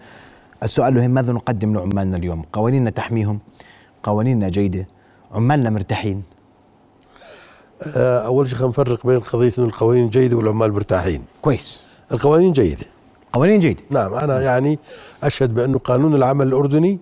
السؤال 0.63 0.95
له 0.95 1.07
ماذا 1.07 1.33
نقدم 1.33 1.73
لعمالنا 1.73 2.17
اليوم؟ 2.17 2.45
قوانيننا 2.53 2.89
تحميهم؟ 2.89 3.39
قوانيننا 4.03 4.49
جيدة؟ 4.49 4.87
عمالنا 5.31 5.69
مرتاحين؟ 5.69 6.23
آه، 7.83 8.25
أول 8.25 8.47
شيء 8.47 8.57
خلينا 8.57 8.69
نفرق 8.69 9.07
بين 9.07 9.19
قضية 9.19 9.53
إنه 9.57 9.65
القوانين 9.65 10.09
جيدة 10.09 10.37
والعمال 10.37 10.73
مرتاحين. 10.73 11.21
كويس. 11.41 11.79
القوانين 12.11 12.51
جيدة. 12.51 12.85
قوانين 13.33 13.59
جيدة. 13.59 13.81
نعم 13.91 14.13
أنا 14.13 14.41
يعني 14.41 14.79
أشهد 15.23 15.53
بانه 15.53 15.77
قانون 15.79 16.15
العمل 16.15 16.47
الأردني 16.47 16.99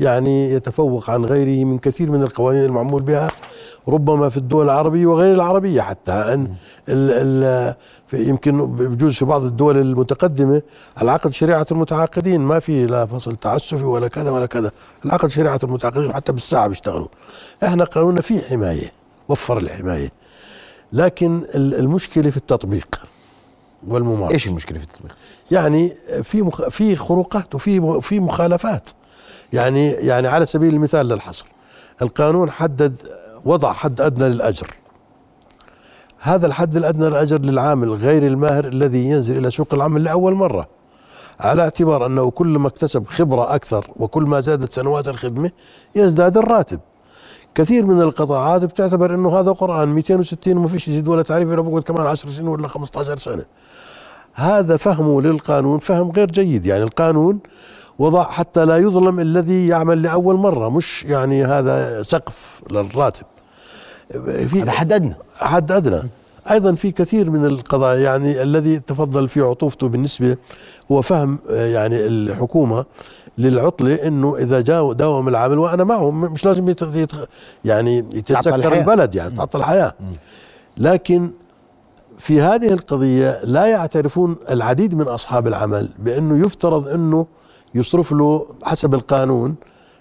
يعني 0.00 0.50
يتفوق 0.52 1.10
عن 1.10 1.24
غيره 1.24 1.64
من 1.64 1.78
كثير 1.78 2.10
من 2.10 2.22
القوانين 2.22 2.64
المعمول 2.64 3.02
بها 3.02 3.30
ربما 3.88 4.28
في 4.28 4.36
الدول 4.36 4.64
العربية 4.64 5.06
وغير 5.06 5.34
العربية 5.34 5.82
حتى. 5.82 6.12
أن 6.12 6.44
ال 6.88 7.10
ال 7.44 7.74
في 8.06 8.28
يمكن 8.28 8.76
بجوز 8.76 9.14
في 9.14 9.24
بعض 9.24 9.42
الدول 9.44 9.76
المتقدمة 9.76 10.62
العقد 11.02 11.32
شريعة 11.32 11.66
المتعاقدين 11.70 12.40
ما 12.40 12.58
في 12.60 12.86
لا 12.86 13.06
فصل 13.06 13.36
تعسفي 13.36 13.84
ولا 13.84 14.08
كذا 14.08 14.30
ولا 14.30 14.46
كذا. 14.46 14.70
العقد 15.04 15.28
شريعة 15.30 15.60
المتعاقدين 15.62 16.12
حتى 16.12 16.32
بالساعة 16.32 16.66
بيشتغلوا. 16.66 17.08
إحنا 17.64 17.84
قانوننا 17.84 18.20
فيه 18.20 18.40
حماية 18.40 18.92
وفر 19.28 19.58
الحماية. 19.58 20.10
لكن 20.92 21.42
ال- 21.54 21.74
المشكلة 21.74 22.30
في 22.30 22.36
التطبيق 22.36 23.02
والممارسة. 23.86 24.34
إيش 24.34 24.46
المشكلة 24.46 24.78
في 24.78 24.84
التطبيق؟ 24.84 25.16
يعني 25.50 25.92
في 26.22 26.42
مخ... 26.42 26.68
في 26.68 26.96
خروقات 26.96 27.54
وفي 27.54 28.00
في 28.02 28.20
مخالفات. 28.20 28.88
يعني 29.52 29.90
يعني 29.90 30.28
على 30.28 30.46
سبيل 30.46 30.74
المثال 30.74 31.08
للحصر 31.08 31.46
القانون 32.02 32.50
حدد 32.50 32.96
وضع 33.44 33.72
حد 33.72 34.00
أدنى 34.00 34.28
للأجر. 34.28 34.74
هذا 36.18 36.46
الحد 36.46 36.76
الأدنى 36.76 37.08
للأجر 37.08 37.38
للعامل 37.38 37.92
غير 37.92 38.26
الماهر 38.26 38.68
الذي 38.68 39.04
ينزل 39.04 39.38
إلى 39.38 39.50
سوق 39.50 39.74
العمل 39.74 40.04
لأول 40.04 40.34
مرة 40.34 40.68
على 41.40 41.62
اعتبار 41.62 42.06
أنه 42.06 42.30
كل 42.30 42.46
ما 42.46 42.68
اكتسب 42.68 43.06
خبرة 43.06 43.54
أكثر 43.54 43.86
وكل 43.96 44.22
ما 44.22 44.40
زادت 44.40 44.72
سنوات 44.72 45.08
الخدمة 45.08 45.50
يزداد 45.94 46.36
الراتب. 46.36 46.80
كثير 47.54 47.86
من 47.86 48.02
القطاعات 48.02 48.64
بتعتبر 48.64 49.14
إنه 49.14 49.38
هذا 49.40 49.52
قرآن 49.52 49.88
260 49.88 50.56
وما 50.56 50.68
فيش 50.68 50.88
يزيد 50.88 51.08
ولا 51.08 51.22
تعريف 51.22 51.52
إلا 51.52 51.60
بقعد 51.62 51.82
كمان 51.82 52.06
10 52.06 52.30
سنين 52.30 52.48
ولا 52.48 52.68
15 52.68 53.18
سنة. 53.18 53.44
هذا 54.34 54.76
فهمه 54.76 55.22
للقانون 55.22 55.78
فهم 55.78 56.10
غير 56.10 56.30
جيد 56.30 56.66
يعني 56.66 56.82
القانون 56.82 57.38
وضع 57.98 58.22
حتى 58.24 58.64
لا 58.64 58.76
يظلم 58.76 59.20
الذي 59.20 59.68
يعمل 59.68 60.02
لأول 60.02 60.36
مرة 60.36 60.68
مش 60.68 61.04
يعني 61.04 61.44
هذا 61.44 62.02
سقف 62.02 62.62
للراتب. 62.70 63.24
في 64.10 64.62
هذا 64.62 64.70
حد 64.70 64.92
أدنى. 64.92 65.14
حد 65.36 65.72
أدنى. 65.72 66.02
أيضا 66.50 66.74
في 66.74 66.92
كثير 66.92 67.30
من 67.30 67.46
القضايا 67.46 68.00
يعني 68.00 68.42
الذي 68.42 68.78
تفضل 68.78 69.28
في 69.28 69.40
عطوفته 69.40 69.88
بالنسبة 69.88 70.36
هو 70.92 71.02
فهم 71.02 71.38
يعني 71.50 72.06
الحكومة 72.06 72.84
للعطلة 73.38 73.94
إنه 73.94 74.36
إذا 74.36 74.60
جاء 74.60 74.92
داوم 74.92 75.28
العامل 75.28 75.58
وأنا 75.58 75.84
معهم 75.84 76.20
مش 76.20 76.44
لازم. 76.44 76.74
يعني 77.64 77.98
يتذكر 77.98 78.54
الحياة. 78.54 78.80
البلد 78.80 79.14
يعني 79.14 79.30
تعطل 79.36 79.58
الحياة. 79.58 79.94
لكن 80.76 81.30
في 82.18 82.40
هذه 82.40 82.72
القضية 82.72 83.40
لا 83.44 83.66
يعترفون 83.66 84.36
العديد 84.50 84.94
من 84.94 85.08
أصحاب 85.08 85.46
العمل 85.46 85.88
بأنه 85.98 86.46
يفترض 86.46 86.88
أنه 86.88 87.26
يصرف 87.76 88.12
له 88.12 88.46
حسب 88.62 88.94
القانون 88.94 89.54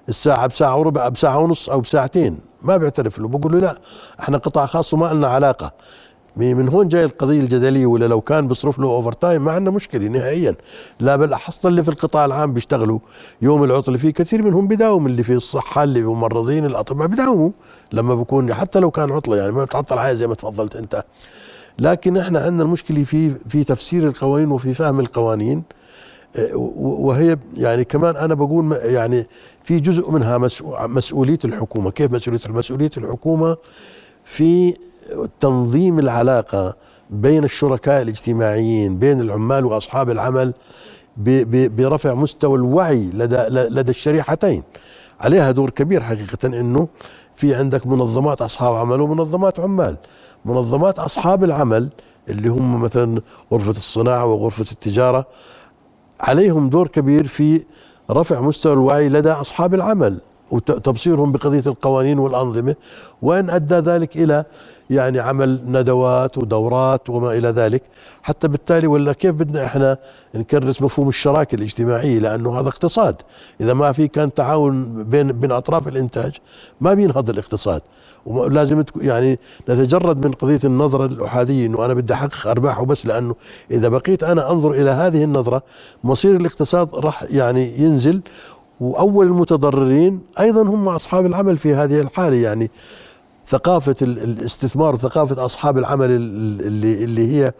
الساعة 0.10 0.48
بساعة 0.48 0.78
وربع 0.78 1.10
بساعة 1.10 1.40
ونص 1.40 1.70
أو 1.70 1.80
بساعتين. 1.80 2.38
ما 2.62 2.78
بيعترف 2.78 3.20
له. 3.20 3.28
بقول 3.28 3.52
له 3.54 3.60
لا 3.60 3.80
إحنا 4.20 4.38
قطاع 4.38 4.66
خاص 4.66 4.94
وما 4.94 5.14
لنا 5.14 5.28
علاقة. 5.28 5.72
من 6.36 6.70
هون 6.70 6.88
جاي 6.88 7.06
القضية 7.06 7.42
الجدلية 7.42 7.86
ولا 7.86 8.06
لو 8.06 8.22
كان 8.22 8.48
بيصرف 8.48 8.80
له 8.80 8.88
overtime 8.88 9.46
ما 9.46 9.52
عندنا 9.52 9.72
مشكلة 9.72 10.08
نهائيا. 10.08 10.56
لا 11.00 11.16
بالأخص 11.16 11.68
اللي 11.68 11.84
في 11.84 11.90
القطاع 11.90 12.26
العام 12.26 12.54
بيشتغلوا. 12.54 13.00
يوم 13.42 13.64
العطلة 13.64 13.98
في 13.98 14.12
كثير 14.12 14.44
منهم 14.44 14.68
بيداوم 14.68 15.08
اللي 15.08 15.24
في 15.24 15.34
الصحة 15.34 15.84
اللي 15.84 16.02
ممرضين 16.02 16.66
الأطباء 16.66 17.08
بيداوموا 17.08 17.52
لما 17.94 18.16
بكون 18.16 18.54
حتى 18.54 18.80
لو 18.80 18.92
كان 18.92 19.12
عطلة 19.12 19.38
يعني 19.38 19.52
ما 19.52 19.64
بتعطل 19.64 20.00
حياة 20.00 20.14
زي 20.14 20.28
ما 20.28 20.36
تفضلت 20.36 20.76
أنت. 20.76 21.04
لكن 21.80 22.18
إحنا 22.18 22.40
عندنا 22.40 22.64
المشكلة 22.64 23.04
في 23.04 23.30
في 23.50 23.64
تفسير 23.64 24.08
القوانين 24.08 24.52
وفي 24.52 24.74
فهم 24.74 25.00
القوانين. 25.00 25.64
وهي 26.56 27.38
يعني 27.58 27.84
كمان 27.84 28.16
أنا 28.16 28.34
بقول 28.34 28.72
يعني 28.72 29.28
في 29.64 29.80
جزء 29.80 30.12
منها 30.12 30.38
مسؤو- 30.38 30.82
مسؤولية 30.86 31.40
الحكومة. 31.46 31.92
كيف 31.92 32.12
مسؤولية 32.12 32.40
مسؤولية 32.50 32.92
الحكومة 32.98 33.58
في 34.24 34.74
تنظيم 35.40 36.00
العلاقة 36.00 36.76
بين 37.10 37.44
الشركاء 37.44 38.02
الاجتماعيين 38.02 39.00
بين 39.00 39.22
العمال 39.22 39.66
وأصحاب 39.66 40.10
العمل 40.10 40.54
برفع 41.18 42.14
مستوى 42.14 42.56
الوعي 42.58 43.10
لدى 43.14 43.38
لدى 43.50 43.92
الشريحتين. 43.92 44.64
عليها 45.20 45.52
دور 45.52 45.70
كبير 45.70 46.02
حقيقة 46.04 46.48
إنه 46.48 46.88
في 47.36 47.56
عندك 47.56 47.88
منظمات 47.88 48.42
أصحاب 48.42 48.76
عمل 48.76 49.02
ومنظمات 49.02 49.60
عمال. 49.60 49.98
منظمات 50.46 51.00
أصحاب 51.00 51.44
العمل 51.44 51.90
اللي 52.30 52.50
هم 52.50 52.82
مثلا 52.82 53.22
غرفة 53.54 53.72
الصناعة 53.72 54.26
وغرفة 54.26 54.66
التجارة 54.72 55.26
عليهم 56.20 56.70
دور 56.70 56.88
كبير 56.88 57.28
في 57.28 57.64
رفع 58.12 58.42
مستوى 58.42 58.74
الوعي 58.74 59.10
لدى 59.10 59.32
أصحاب 59.32 59.74
العمل. 59.74 60.20
وتبصيرهم 60.52 61.32
بقضية 61.32 61.64
القوانين 61.66 62.20
والأنظمة 62.20 62.76
وإن 63.22 63.50
أدى 63.50 63.76
ذلك 63.76 64.18
إلى 64.18 64.46
يعني 64.90 65.20
عمل 65.20 65.62
ندوات 65.66 66.38
ودورات 66.38 67.10
وما 67.10 67.38
إلى 67.38 67.48
ذلك. 67.48 67.84
حتى 68.24 68.48
بالتالي 68.48 68.88
ولا 68.88 69.14
كيف 69.14 69.36
بدنا 69.36 69.66
إحنا 69.66 69.98
نكرس 70.36 70.82
مفهوم 70.82 71.10
الشراكة 71.10 71.56
الاجتماعية؟ 71.56 72.20
لأنه 72.20 72.60
هذا 72.60 72.70
اقتصاد. 72.70 73.16
إذا 73.62 73.74
ما 73.74 73.92
في 73.92 74.08
كان 74.08 74.34
تعاون 74.34 75.04
بين 75.04 75.32
بين 75.32 75.52
أطراف 75.52 75.88
الإنتاج 75.88 76.34
ما 76.82 76.94
بينهض 76.94 77.30
الاقتصاد. 77.30 77.82
ولازم 78.26 78.84
يعني 79.02 79.40
نتجرد 79.70 80.26
من 80.26 80.32
قضية 80.32 80.60
النظرة 80.64 81.06
الأحادية 81.06 81.66
أنه 81.66 81.86
أنا 81.86 81.94
بدي 81.94 82.14
أحقق 82.14 82.48
أرباح 82.48 82.82
وبس 82.82 83.06
لأنه 83.06 83.36
إذا 83.72 83.90
بقيت 83.90 84.24
أنا 84.24 84.52
أنظر 84.52 84.72
إلى 84.72 84.90
هذه 84.90 85.24
النظرة 85.24 85.64
مصير 86.04 86.36
الاقتصاد 86.36 86.96
راح 86.96 87.24
يعني 87.24 87.80
ينزل 87.80 88.22
وأول 88.80 89.26
المتضررين 89.26 90.22
أيضا 90.40 90.62
هم 90.62 90.88
أصحاب 90.88 91.26
العمل 91.26 91.58
في 91.58 91.74
هذه 91.74 92.02
الحالة 92.02 92.36
يعني 92.36 92.72
ثقافة 93.48 93.96
الاستثمار 94.02 94.96
وثقافه 94.96 95.46
أصحاب 95.46 95.78
العمل 95.78 96.10
اللي 96.12 97.04
اللي 97.04 97.32
هي 97.32 97.54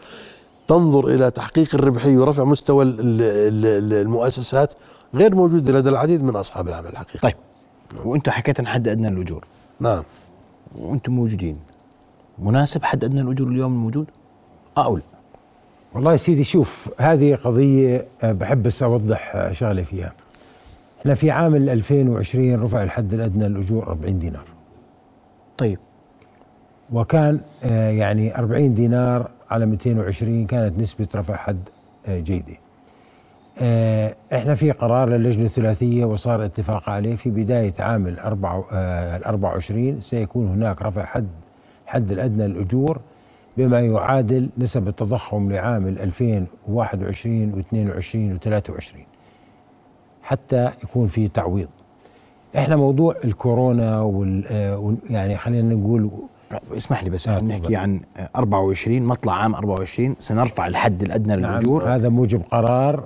تنظر 0.68 1.08
إلى 1.08 1.32
تحقيق 1.32 1.76
الربحيه 1.76 2.18
ورفع 2.18 2.44
مستوى 2.44 2.86
المؤسسات 2.86 4.74
غير 5.16 5.36
موجودة 5.36 5.74
لدى 5.74 5.90
العديد 5.90 6.24
من 6.24 6.36
أصحاب 6.36 6.68
العمل 6.68 6.88
الحقيقي. 6.88 7.20
طيب 7.20 7.36
وانت 8.06 8.30
حكيت 8.30 8.60
عن 8.60 8.68
حد 8.68 8.88
أدنى 8.88 9.08
الأجور. 9.08 9.46
نعم. 9.80 10.04
وأنتم 10.76 11.14
موجودين. 11.14 11.60
مناسب 12.40 12.84
حد 12.84 13.04
أدنى 13.04 13.22
الأجور 13.22 13.48
اليوم 13.48 13.74
الموجود؟ 13.74 14.06
آه 14.78 14.86
أو 14.86 14.98
لا؟ 14.98 15.04
والله 15.94 16.12
يا 16.12 16.18
سيدي 16.18 16.44
شوف 16.44 16.90
هذه 17.00 17.36
قضية 17.36 18.08
آه، 18.24 18.32
بحب 18.32 18.64
بس 18.64 18.84
أوضح 18.84 19.36
آه، 19.36 19.52
شغله 19.52 19.82
فيها. 19.82 20.14
إحنا 21.06 21.16
في 21.16 21.32
عام 21.32 21.56
2020 21.56 22.56
رفع 22.64 22.84
الحد 22.84 23.14
الأدنى 23.14 23.48
للاجور 23.48 23.88
40 23.88 24.20
دينار. 24.20 24.46
طيب. 25.58 25.80
وكان 26.92 27.40
آه، 27.64 27.90
يعني 27.90 28.38
40 28.38 28.74
دينار 28.74 29.32
على 29.50 29.66
220 29.66 30.46
كانت 30.46 30.80
نسبة 30.80 31.08
رفع 31.16 31.36
حد 31.36 31.70
آه، 32.08 32.20
جيدة. 32.20 32.54
آه، 33.62 34.16
إحنا 34.34 34.56
في 34.56 34.72
قرار 34.72 35.10
للجنة 35.10 35.44
الثلاثية 35.44 36.06
وصار 36.06 36.46
اتفاق 36.46 36.90
عليه 36.90 37.16
في 37.16 37.30
بداية 37.30 37.74
عام 37.80 38.08
ال 38.08 38.20
24 38.20 40.02
سيكون 40.02 40.48
هناك 40.48 40.82
رفع 40.82 41.06
حد 41.06 41.28
حد 41.86 42.12
الأدنى 42.12 42.48
للأجور 42.48 43.00
بما 43.58 43.80
يعادل 43.80 44.50
نسب 44.58 44.88
التضخم 44.88 45.52
لعام 45.52 45.88
2021 45.88 47.64
و22 47.64 48.40
و23 48.40 49.15
حتى 50.26 50.70
يكون 50.84 51.08
في 51.08 51.28
تعويض. 51.28 51.68
إحنا 52.58 52.76
موضوع 52.76 53.16
الكورونا 53.24 54.02
وال 54.02 54.44
آه، 54.48 54.96
يعني 55.10 55.38
خلينا 55.38 55.76
نقول 55.76 56.10
اسمح 56.78 57.04
لي 57.04 57.10
بس 57.10 57.28
آه 57.28 57.40
نحكي 57.42 57.76
عن 57.76 58.00
24 58.36 59.02
مطلع 59.02 59.34
عام 59.34 59.56
24 59.56 60.16
سنرفع 60.20 60.68
الحد 60.68 61.02
الأدنى 61.04 61.36
نعم 61.36 61.40
للاجور 61.40 61.84
هذا 61.84 62.10
موجب 62.10 62.42
قرار 62.52 63.04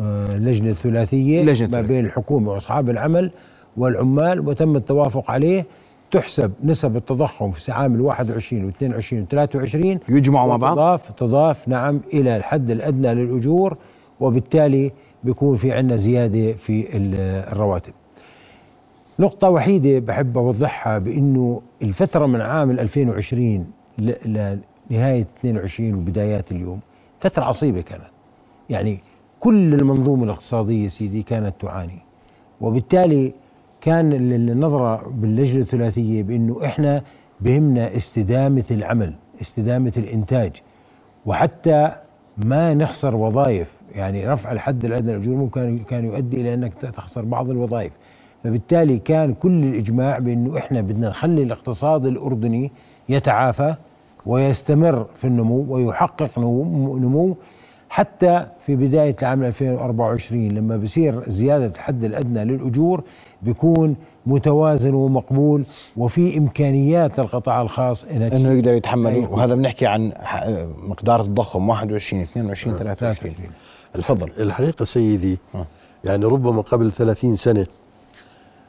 آه، 0.00 0.38
لجنة 0.38 0.72
ثلاثية 0.72 1.42
لجنة 1.42 1.68
ما 1.68 1.80
بين 1.80 2.06
الحكومة 2.06 2.52
وأصحاب 2.52 2.90
العمل 2.90 3.30
والعمال 3.76 4.48
وتم 4.48 4.76
التوافق 4.76 5.30
عليه. 5.30 5.66
تحسب 6.10 6.52
نسب 6.64 6.96
التضخم 6.96 7.50
في 7.50 7.72
عام 7.72 7.94
ال 7.94 8.00
21 8.00 8.64
و 8.64 8.68
22 8.68 9.22
و 9.22 9.26
23 9.30 9.98
يجمعوا 10.08 10.48
مع 10.48 10.56
بعض؟ 10.56 10.74
تضاف 10.74 11.10
تضاف 11.10 11.68
نعم 11.68 12.00
إلى 12.12 12.36
الحد 12.36 12.70
الأدنى 12.70 13.14
للأجور 13.14 13.76
وبالتالي 14.20 14.92
بيكون 15.24 15.56
في 15.56 15.72
عندنا 15.72 15.96
زيادة 15.96 16.52
في 16.52 16.86
الرواتب. 16.94 17.92
نقطة 19.18 19.50
وحيدة 19.50 19.98
بحب 19.98 20.38
أوضحها 20.38 20.98
بأنه 20.98 21.62
الفترة 21.82 22.26
من 22.26 22.40
عام 22.40 22.70
2020 22.70 23.66
لنهاية 23.98 25.26
22 25.38 25.94
وبدايات 25.94 26.52
اليوم 26.52 26.80
فترة 27.20 27.44
عصيبة 27.44 27.80
كانت. 27.80 28.10
يعني 28.70 28.98
كل 29.40 29.74
المنظومة 29.74 30.24
الاقتصادية 30.24 30.88
سيدي 30.88 31.22
كانت 31.22 31.54
تعاني. 31.60 31.98
وبالتالي 32.60 33.32
كان 33.80 34.12
النظرة 34.12 35.08
باللجنة 35.08 35.60
الثلاثية 35.60 36.22
بأنه 36.22 36.64
إحنا 36.64 37.02
بهمنا 37.40 37.96
استدامة 37.96 38.64
العمل 38.70 39.14
استدامة 39.40 39.92
الإنتاج. 39.96 40.52
وحتى 41.26 41.92
ما 42.44 42.74
نخسر 42.74 43.16
وظائف. 43.16 43.80
يعني 43.94 44.26
رفع 44.26 44.52
الحد 44.52 44.84
الأدنى 44.84 45.12
للأجور 45.12 45.36
ممكن 45.36 45.78
كان 45.78 46.04
يؤدي 46.04 46.40
إلى 46.40 46.54
أنك 46.54 46.74
تخسر 46.74 47.24
بعض 47.24 47.50
الوظائف. 47.50 47.92
فبالتالي 48.44 48.98
كان 48.98 49.34
كل 49.34 49.64
الإجماع 49.64 50.18
بأنه 50.18 50.58
إحنا 50.58 50.80
بدنا 50.80 51.08
نخلي 51.08 51.42
الاقتصاد 51.42 52.06
الأردني 52.06 52.70
يتعافى 53.08 53.74
ويستمر 54.26 55.06
في 55.14 55.26
النمو 55.26 55.66
ويحقق 55.74 56.38
نمو 56.38 57.36
حتى 57.90 58.46
في 58.58 58.76
بداية 58.76 59.16
العام 59.22 59.44
2024 59.44 60.48
لما 60.48 60.76
بصير 60.76 61.28
زيادة 61.30 61.66
الحد 61.66 62.04
الأدنى 62.04 62.44
للأجور 62.44 63.02
بيكون 63.42 63.96
متوازن 64.28 64.94
ومقبول 64.94 65.64
وفي 65.96 66.38
إمكانيات 66.38 67.20
للقطاع 67.20 67.62
الخاص 67.62 68.04
إنه 68.04 68.52
يقدر 68.52 68.72
يتحمل. 68.74 69.28
وهذا 69.30 69.54
بنحكي 69.54 69.86
عن 69.86 70.12
مقدار 70.82 71.20
التضخم 71.20 71.68
21 71.68 72.22
22 72.22 72.76
23 72.76 73.34
تفضل 73.94 74.30
الحقيقة 74.40 74.84
سيدي 74.84 75.38
يعني 76.04 76.24
ربما 76.24 76.62
قبل 76.62 76.92
30 76.92 77.36
سنة 77.36 77.66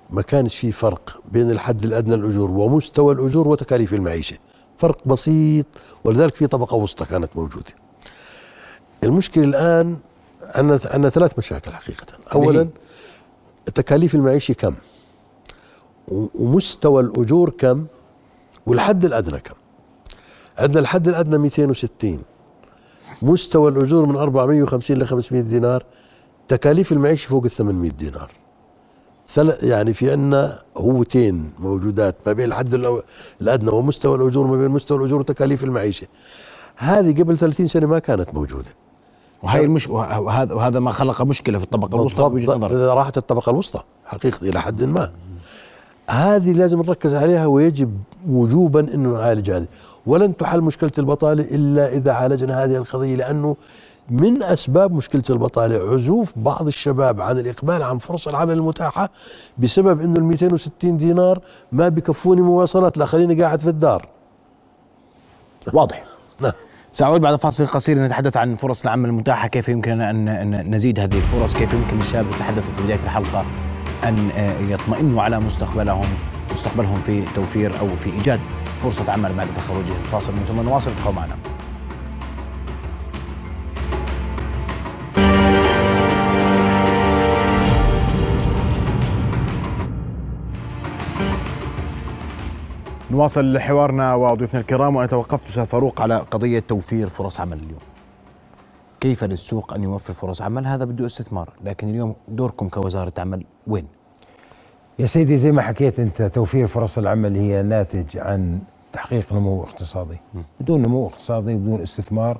ما 0.09 0.21
كانش 0.21 0.55
في 0.57 0.71
فرق 0.71 1.21
بين 1.31 1.51
الحد 1.51 1.83
الأدنى 1.83 2.15
للأجور 2.15 2.51
ومستوى 2.51 3.13
الأجور 3.13 3.47
وتكاليف 3.47 3.93
المعيشة. 3.93 4.37
فرق 4.77 4.97
بسيط 5.05 5.65
ولذلك 6.03 6.35
في 6.35 6.47
طبقة 6.47 6.75
وسطى 6.75 7.05
كانت 7.05 7.29
موجودة. 7.35 7.73
المشكلة 9.03 9.43
الآن 9.43 9.97
عندنا 10.41 10.79
عندنا 10.85 11.09
ثلاث 11.09 11.31
مشاكل 11.37 11.71
حقيقة. 11.71 12.05
أولا 12.35 12.67
تكاليف 13.75 14.15
المعيشة 14.15 14.53
كم؟ 14.53 14.75
ومستوى 16.11 17.01
الأجور 17.01 17.49
كم؟ 17.49 17.85
والحد 18.65 19.05
الأدنى 19.05 19.39
كم؟ 19.39 19.55
عندنا 20.57 20.79
الحد 20.79 21.07
الأدنى 21.07 21.37
260 21.37 22.19
مستوى 23.21 23.71
الأجور 23.71 24.05
من 24.05 24.15
450 24.15 24.97
ل 24.97 25.07
500 25.07 25.41
دينار. 25.41 25.83
تكاليف 26.47 26.91
المعيشة 26.91 27.27
فوق 27.29 27.45
ال 27.45 27.51
800 27.51 27.91
دينار 27.91 28.31
يعني 29.63 29.93
في 29.93 30.11
عندنا 30.11 30.59
هوتين 30.77 31.51
موجودات 31.59 32.15
ما 32.25 32.33
بين 32.33 32.45
الحد 32.45 32.73
الأدنى 33.41 33.71
ومستوى 33.71 34.15
الأجور 34.15 34.47
ما 34.47 34.57
بين 34.57 34.69
مستوى 34.69 34.97
الأجور 34.97 35.19
وتكاليف 35.19 35.63
المعيشة. 35.63 36.07
هذه 36.75 37.21
قبل 37.21 37.37
30 37.37 37.67
سنة 37.67 37.87
ما 37.87 37.99
كانت 37.99 38.33
موجودة. 38.33 38.69
وهي 39.43 39.59
المش... 39.59 39.87
وهذا 39.87 40.53
وهذا 40.53 40.79
ما 40.79 40.91
خلق 40.91 41.21
مشكلة 41.21 41.57
في 41.57 41.63
الطبقة 41.63 41.95
الوسطى 41.95 42.29
بوجهة 42.29 42.55
نظر 42.55 42.71
راحت 42.71 43.17
الطبقة 43.17 43.49
الوسطى 43.49 43.83
حقيقة 44.05 44.49
إلى 44.49 44.61
حد 44.61 44.83
ما. 44.83 45.11
هذه 46.09 46.51
لازم 46.51 46.81
نركز 46.81 47.13
عليها 47.15 47.45
ويجب 47.45 47.97
وجوبا 48.27 48.79
إنه 48.79 49.09
نعالج 49.09 49.51
هذه. 49.51 49.65
ولن 50.05 50.37
تحل 50.37 50.61
مشكلة 50.61 50.91
البطالة 50.97 51.43
إلا 51.43 51.93
إذا 51.93 52.11
عالجنا 52.11 52.63
هذه 52.63 52.77
القضية 52.77 53.15
لأنه 53.15 53.55
من 54.09 54.43
أسباب 54.43 54.91
مشكلة 54.93 55.23
البطالة 55.29 55.93
عزوف 55.93 56.33
بعض 56.35 56.67
الشباب 56.67 57.21
عن 57.21 57.39
الإقبال 57.39 57.83
عن 57.83 57.97
فرص 57.97 58.27
العمل 58.27 58.53
المتاحة 58.53 59.09
بسبب 59.57 60.01
إنه 60.01 60.19
ال 60.19 60.23
260 60.23 60.97
دينار 60.97 61.39
ما 61.71 61.89
بكفوني 61.89 62.41
مواصلات 62.41 62.97
لا 62.97 63.05
خليني 63.05 63.43
قاعد 63.43 63.59
في 63.59 63.69
الدار. 63.69 64.07
واضح. 65.73 66.03
نعم. 66.39 66.51
سأعود 66.91 67.21
بعد 67.21 67.35
فاصل 67.35 67.67
قصير 67.67 68.05
نتحدث 68.05 68.37
عن 68.37 68.55
فرص 68.55 68.83
العمل 68.83 69.09
المتاحة 69.09 69.47
كيف 69.47 69.69
يمكن 69.69 70.01
أن 70.01 70.75
نزيد 70.75 70.99
هذه 70.99 71.15
الفرص 71.17 71.53
كيف 71.53 71.73
يمكن 71.73 71.97
الشباب 71.97 72.25
يتحدثوا 72.27 72.73
في 72.77 72.83
بداية 72.83 73.03
الحلقة؟ 73.03 73.45
أن 74.03 74.29
آه، 74.37 74.59
يطمئنوا 74.59 75.21
على 75.21 75.39
مستقبلهم 75.39 76.05
مستقبلهم 76.51 76.95
في 76.95 77.23
توفير 77.35 77.79
أو 77.79 77.87
في 77.87 78.09
إيجاد 78.09 78.39
فرصة 78.81 79.11
عمل 79.11 79.33
بعد 79.33 79.47
تخرجهم 79.47 80.03
فاصل 80.11 80.31
من 80.31 80.37
ثم 80.37 80.61
نواصل 80.61 80.91
ابقوا 80.91 81.13
معنا 81.13 81.35
نواصل 93.11 93.59
حوارنا 93.59 94.15
وضيوفنا 94.15 94.59
الكرام 94.59 94.95
وأنا 94.95 95.07
توقفت 95.07 95.47
أستاذ 95.47 95.65
فاروق 95.65 96.01
على 96.01 96.17
قضية 96.17 96.59
توفير 96.59 97.09
فرص 97.09 97.39
عمل 97.39 97.57
اليوم. 97.57 97.79
كيف 98.99 99.23
للسوق 99.23 99.73
أن 99.73 99.83
يوفر 99.83 100.13
فرص 100.13 100.41
عمل؟ 100.41 100.67
هذا 100.67 100.85
بده 100.85 101.05
استثمار، 101.05 101.53
لكن 101.63 101.89
اليوم 101.89 102.15
دوركم 102.27 102.69
كوزارة 102.69 103.13
عمل 103.17 103.45
وين؟ 103.69 103.85
يا 104.99 105.05
سيدي 105.05 105.37
زي 105.37 105.51
ما 105.51 105.61
حكيت 105.61 105.99
أنت 105.99 106.21
توفير 106.21 106.67
فرص 106.67 106.97
العمل 106.97 107.35
هي 107.35 107.61
ناتج 107.61 108.17
عن 108.17 108.59
تحقيق 108.93 109.33
نمو 109.33 109.63
اقتصادي. 109.63 110.17
بدون 110.59 110.81
نمو 110.81 111.07
اقتصادي 111.07 111.55
بدون 111.55 111.81
استثمار 111.81 112.37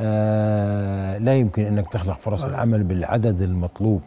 آه 0.00 1.18
لا 1.18 1.34
يمكن 1.36 1.62
أنك 1.62 1.92
تخلق 1.92 2.18
فرص 2.18 2.44
العمل 2.44 2.82
بالعدد 2.82 3.42
المطلوب. 3.42 4.00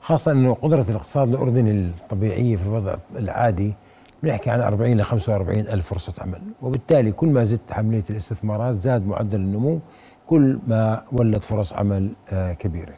خاصة 0.00 0.32
أنه 0.32 0.54
قدرة 0.54 0.86
الاقتصاد 0.88 1.28
الأردني 1.28 1.70
الطبيعية 1.70 2.56
في 2.56 2.62
الوضع 2.66 2.96
العادي 3.16 3.74
بنحكي 4.22 4.50
عن 4.50 4.60
40 4.60 4.92
ل 4.96 5.02
45 5.02 5.58
ألف 5.60 5.86
فرصة 5.88 6.12
عمل. 6.18 6.42
وبالتالي 6.62 7.12
كل 7.12 7.28
ما 7.28 7.44
زدت 7.44 7.72
عملية 7.72 8.04
الاستثمارات 8.10 8.74
زاد 8.74 9.06
معدل 9.06 9.40
النمو 9.40 9.78
كل 10.26 10.58
ما 10.66 11.02
ولد 11.12 11.42
فرص 11.42 11.72
عمل 11.72 12.10
آه، 12.32 12.52
كبيرة. 12.52 12.92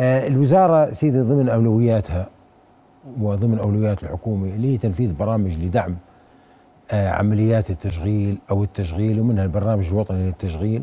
آه، 0.00 0.26
الوزارة 0.26 0.92
سيدي 0.92 1.20
ضمن 1.20 1.48
أولوياتها 1.48 2.28
وضمن 3.20 3.58
أولويات 3.58 4.02
الحكومة 4.02 4.46
اللي 4.48 4.72
هي 4.72 4.76
تنفيذ 4.78 5.12
برامج 5.14 5.58
لدعم 5.64 5.96
آه، 6.92 7.08
عمليات 7.10 7.70
التشغيل 7.70 8.38
أو 8.50 8.64
التشغيل 8.64 9.20
ومنها 9.20 9.44
البرنامج 9.44 9.86
الوطني 9.88 10.26
للتشغيل 10.26 10.82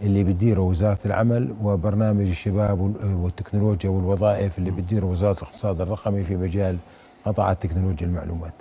اللي 0.00 0.24
بتديره 0.24 0.60
وزارة 0.60 0.98
العمل 1.06 1.54
وبرنامج 1.62 2.28
الشباب 2.28 2.80
وال- 2.80 3.14
والتكنولوجيا 3.14 3.90
والوظائف 3.90 4.58
اللي 4.58 4.70
بتديره 4.70 5.06
وزارة 5.06 5.36
الاقتصاد 5.38 5.80
الرقمي 5.80 6.22
في 6.22 6.36
مجال 6.36 6.76
قطاعات 7.24 7.62
تكنولوجيا 7.62 8.06
المعلومات 8.06 8.52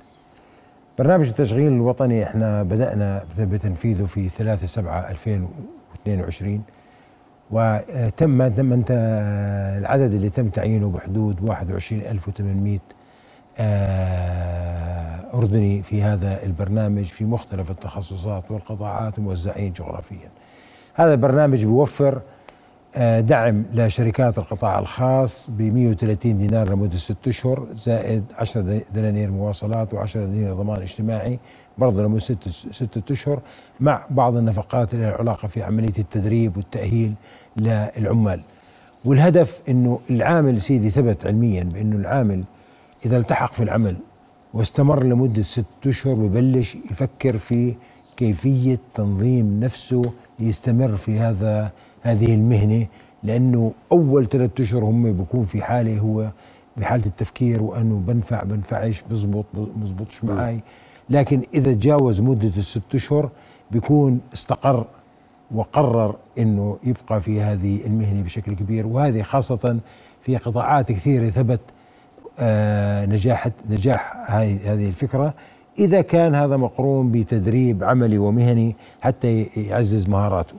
برنامج 0.99 1.27
التشغيل 1.27 1.71
الوطني 1.73 2.23
إحنا 2.23 2.63
بدأنا 2.63 3.23
بتنفيذه 3.39 4.05
في 4.05 4.29
3 4.29 4.67
7 4.67 5.09
2022 5.09 6.61
وتم 7.51 8.47
تم 8.47 8.73
أنت 8.73 8.87
العدد 9.79 10.13
اللي 10.13 10.29
تم 10.29 10.49
تعيينه 10.49 10.89
بحدود 10.91 11.43
21800 11.43 12.79
آه، 13.59 15.19
أردني 15.33 15.83
في 15.83 16.01
هذا 16.03 16.43
البرنامج 16.43 17.03
في 17.03 17.25
مختلف 17.25 17.71
التخصصات 17.71 18.51
والقطاعات 18.51 19.19
موزعين 19.19 19.73
جغرافيا. 19.73 20.29
هذا 20.93 21.13
البرنامج 21.13 21.65
بيوفر 21.65 22.13
آه، 22.17 22.21
دعم 23.19 23.63
لشركات 23.73 24.37
القطاع 24.37 24.79
الخاص 24.79 25.49
ب 25.49 25.61
130 25.61 26.37
دينار 26.37 26.69
لمدة 26.69 26.97
ست 26.97 27.27
أشهر 27.27 27.67
زائد 27.75 28.23
10 28.37 28.81
دنانير 28.93 29.31
مواصلات 29.31 29.95
و10 29.95 30.15
دنانير 30.17 30.53
ضمان 30.53 30.81
اجتماعي 30.81 31.39
برضه 31.77 32.03
لمدة 32.03 32.19
ست 32.19 32.49
ستة 32.71 33.13
أشهر 33.13 33.39
مع 33.79 34.05
بعض 34.09 34.35
النفقات 34.35 34.93
اللي 34.93 35.05
لها 35.05 35.13
علاقة 35.13 35.47
في 35.47 35.63
عملية 35.63 35.93
التدريب 35.99 36.57
والتأهيل 36.57 37.13
للعمال. 37.57 38.41
والهدف 39.05 39.61
أنه 39.69 39.99
العامل 40.09 40.61
سيدي 40.61 40.89
ثبت 40.89 41.25
علميا 41.27 41.63
بأنه 41.63 41.95
العامل 41.95 42.43
إذا 43.05 43.17
التحق 43.17 43.53
في 43.53 43.63
العمل 43.63 43.95
واستمر 44.53 45.03
لمدة 45.03 45.43
ست 45.43 45.65
أشهر 45.87 46.13
ببلش 46.13 46.77
يفكر 46.91 47.37
في 47.37 47.75
كيفية 48.17 48.79
تنظيم 48.93 49.59
نفسه 49.59 50.01
ليستمر 50.39 50.95
في 50.95 51.19
هذا 51.19 51.71
هذه 52.05 52.33
المهنة 52.33 52.87
لأنه 53.23 53.73
أول 53.91 54.29
ثلاثة 54.29 54.63
أشهر 54.63 54.83
هم 54.83 55.13
بيكون 55.13 55.45
في 55.45 55.61
حالة 55.63 55.99
هو 55.99 56.31
بحالة 56.77 57.05
التفكير 57.05 57.63
وأنه 57.63 57.99
بنفع 57.99 58.43
بنفعش 58.43 59.03
بزبط 59.09 59.45
بزبطش 59.55 60.23
معي 60.23 60.59
لكن 61.09 61.43
إذا 61.53 61.73
تجاوز 61.73 62.21
مدة 62.21 62.51
الست 62.57 62.95
أشهر 62.95 63.29
بيكون 63.71 64.19
استقر 64.33 64.85
وقرر 65.51 66.15
أنه 66.37 66.77
يبقى 66.83 67.21
في 67.21 67.41
هذه 67.41 67.85
المهنة 67.85 68.21
بشكل 68.21 68.53
كبير. 68.53 68.87
وهذه 68.87 69.21
خاصة 69.21 69.79
في 70.21 70.37
قطاعات 70.37 70.91
كثيرة 70.91 71.29
ثبت 71.29 71.59
آه، 72.39 73.05
نجاح 73.05 73.49
نجاح 73.69 74.31
هذه 74.31 74.87
الفكرة. 74.87 75.33
إذا 75.79 76.01
كان 76.01 76.35
هذا 76.35 76.57
مقرون 76.57 77.11
بتدريب 77.11 77.83
عملي 77.83 78.17
ومهني 78.17 78.75
حتى 79.01 79.43
يعزز 79.57 80.07
مهاراته. 80.09 80.55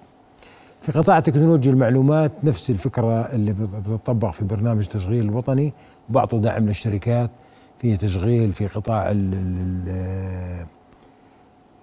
في 0.87 0.92
قطاع 0.92 1.20
تكنولوجيا 1.20 1.72
المعلومات 1.72 2.33
نفس 2.44 2.70
الفكرة 2.70 3.20
اللي 3.20 3.55
بتطبق 3.88 4.31
في 4.31 4.44
برنامج 4.44 4.87
تشغيل 4.87 5.25
الوطني. 5.25 5.72
بعطوا 6.09 6.38
دعم 6.38 6.66
للشركات 6.66 7.31
في 7.79 7.96
تشغيل 7.96 8.53
في 8.53 8.66
قطاع 8.66 9.16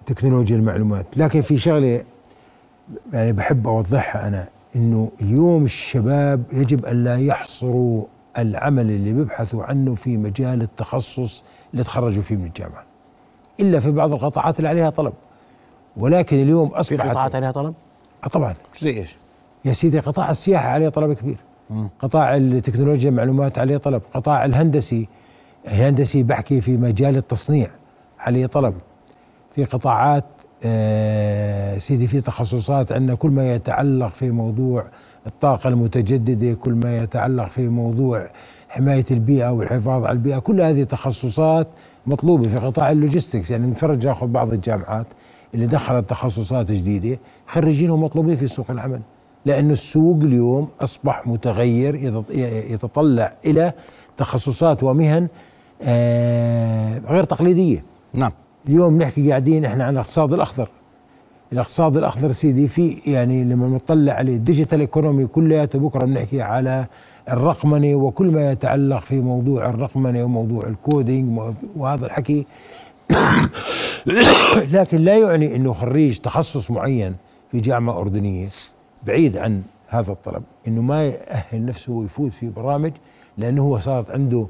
تكنولوجيا 0.06 0.56
المعلومات، 0.56 1.18
لكن 1.18 1.40
في 1.40 1.58
شغلة 1.58 2.04
يعني 3.12 3.32
بحب 3.32 3.66
أوضحها 3.66 4.28
أنا 4.28 4.48
إنه 4.76 5.12
اليوم 5.22 5.64
الشباب 5.64 6.42
يجب 6.52 6.86
أن 6.86 7.04
لا 7.04 7.16
يحصروا 7.16 8.06
العمل 8.38 8.90
اللي 8.90 9.12
بيبحثوا 9.12 9.64
عنه 9.64 9.94
في 9.94 10.16
مجال 10.16 10.62
التخصص 10.62 11.44
اللي 11.72 11.84
تخرجوا 11.84 12.22
فيه 12.22 12.36
من 12.36 12.44
الجامعة. 12.44 12.84
إلا 13.60 13.80
في 13.80 13.90
بعض 13.90 14.12
القطاعات 14.12 14.58
اللي 14.58 14.68
عليها 14.68 14.90
طلب. 14.90 15.12
ولكن 15.96 16.36
اليوم 16.36 16.68
أصبحت 16.68 17.02
في 17.02 17.08
قطاعات 17.08 17.34
عليها 17.34 17.50
طلب؟ 17.50 17.74
طبعا. 18.28 18.54
زي 18.80 18.90
إيش؟ 18.90 19.16
يا 19.64 19.72
سيدي 19.72 19.98
قطاع 19.98 20.30
السياحة 20.30 20.68
عليه 20.68 20.88
طلب 20.88 21.12
كبير. 21.12 21.36
مم. 21.70 21.88
قطاع 21.98 22.36
التكنولوجيا 22.36 23.10
المعلومات 23.10 23.58
عليه 23.58 23.76
طلب. 23.76 24.02
قطاع 24.14 24.44
الهندسي 24.44 25.08
الهندسي 25.66 26.22
بحكي 26.22 26.60
في 26.60 26.76
مجال 26.76 27.16
التصنيع 27.16 27.68
عليه 28.18 28.46
طلب. 28.46 28.74
في 29.54 29.64
قطاعات 29.64 30.24
آه 30.64 31.78
سيدي 31.78 32.06
في 32.06 32.20
تخصصات 32.20 32.92
عندنا 32.92 33.14
كل 33.14 33.30
ما 33.30 33.54
يتعلق 33.54 34.12
في 34.12 34.30
موضوع 34.30 34.84
الطاقة 35.26 35.68
المتجددة 35.68 36.54
كل 36.54 36.72
ما 36.72 36.98
يتعلق 36.98 37.48
في 37.48 37.68
موضوع 37.68 38.30
حماية 38.68 39.04
البيئة 39.10 39.52
والحفاظ 39.52 40.04
على 40.04 40.12
البيئة 40.12 40.38
كل 40.38 40.60
هذه 40.60 40.82
تخصصات 40.84 41.68
مطلوبة 42.06 42.48
في 42.48 42.58
قطاع 42.58 42.90
اللوجيستكس. 42.90 43.50
يعني 43.50 43.66
نتفرج 43.66 44.06
ناخذ 44.06 44.26
بعض 44.26 44.52
الجامعات. 44.52 45.06
اللي 45.54 45.66
دخلت 45.66 46.10
تخصصات 46.10 46.72
جديدة 46.72 47.18
خريجينهم 47.46 48.02
مطلوبين 48.02 48.36
في 48.36 48.46
سوق 48.46 48.70
العمل. 48.70 49.00
لأن 49.46 49.70
السوق 49.70 50.16
اليوم 50.16 50.68
أصبح 50.80 51.26
متغير 51.26 51.94
يتط- 51.94 52.30
يتطلع 52.72 53.32
إلى 53.46 53.72
تخصصات 54.16 54.82
ومهن 54.82 55.28
آه 55.82 56.98
غير 56.98 57.24
تقليدية. 57.24 57.84
نعم. 58.14 58.32
اليوم 58.68 58.98
نحكي 58.98 59.28
قاعدين 59.30 59.64
إحنا 59.64 59.84
عن 59.84 59.92
الاقتصاد 59.92 60.32
الأخضر. 60.32 60.68
الاقتصاد 61.52 61.96
الأخضر 61.96 62.32
سيدي 62.32 62.68
في 62.68 62.88
يعني 63.06 63.44
لما 63.44 63.68
نطلع 63.68 64.12
عليه 64.12 64.36
ال 64.36 64.41
digital 64.41 64.80
economy 64.80 65.26
كلياته 65.26 65.78
بكرة 65.78 66.04
بنحكي 66.04 66.42
على 66.42 66.86
الرقمنة 67.30 67.94
وكل 67.94 68.26
ما 68.30 68.52
يتعلق 68.52 69.00
في 69.00 69.20
موضوع 69.20 69.68
الرقمنة 69.70 70.24
وموضوع 70.24 70.66
ال 70.66 70.77
coding 70.77 71.40
وهذا 71.76 72.06
الحكي. 72.06 72.46
لكن 74.76 74.98
لا 74.98 75.18
يعني 75.18 75.56
إنه 75.56 75.72
خريج 75.72 76.18
تخصص 76.18 76.70
معين 76.70 77.16
في 77.50 77.60
جامعة 77.60 77.98
أردنية 78.00 78.48
بعيد 79.06 79.36
عن 79.36 79.62
هذا 79.88 80.12
الطلب 80.12 80.42
إنه 80.68 80.82
ما 80.82 81.04
يأهل 81.04 81.66
نفسه 81.66 81.92
ويفوت 81.92 82.32
في 82.32 82.48
برامج 82.48 82.92
لأنه 83.38 83.62
هو 83.62 83.78
صارت 83.78 84.10
عنده 84.10 84.46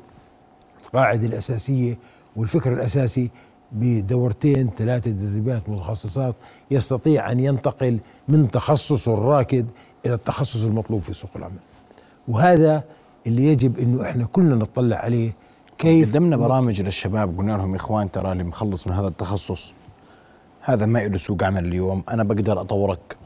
القاعده 0.86 1.26
الأساسية 1.26 1.98
والفكر 2.36 2.72
الأساسي 2.72 3.30
بدورتين 3.72 4.70
ثلاثة 4.76 5.10
تدريبات 5.10 5.68
متخصصات 5.68 6.34
يستطيع 6.70 7.32
أن 7.32 7.40
ينتقل 7.40 7.98
من 8.28 8.50
تخصصه 8.50 9.14
الراكد 9.14 9.66
إلى 10.06 10.14
التخصص 10.14 10.64
المطلوب 10.64 11.02
في 11.02 11.12
سوق 11.12 11.30
العمل. 11.36 11.58
وهذا 12.28 12.84
اللي 13.26 13.44
يجب 13.44 13.78
إنه 13.78 14.02
إحنا 14.02 14.24
كلنا 14.24 14.54
نطلع 14.54 14.96
عليه 14.96 15.32
كيف 15.85 16.11
قدمنا 16.11 16.37
برامج 16.37 16.81
للشباب 16.81 17.38
قلنا 17.38 17.53
لهم 17.53 17.70
يا 17.70 17.77
إخوان 17.77 18.11
ترى 18.11 18.33
اللي 18.33 18.44
مخلص 18.44 18.87
من 18.87 18.92
هذا 18.92 19.09
التخصص 19.09 19.73
هذا 20.61 20.87
ما 20.87 20.99
له 20.99 21.18
سوق 21.18 21.42
عمل 21.42 21.64
اليوم 21.64 22.03
أنا 22.09 22.23
بقدر 22.23 22.61
أطورك 22.61 23.16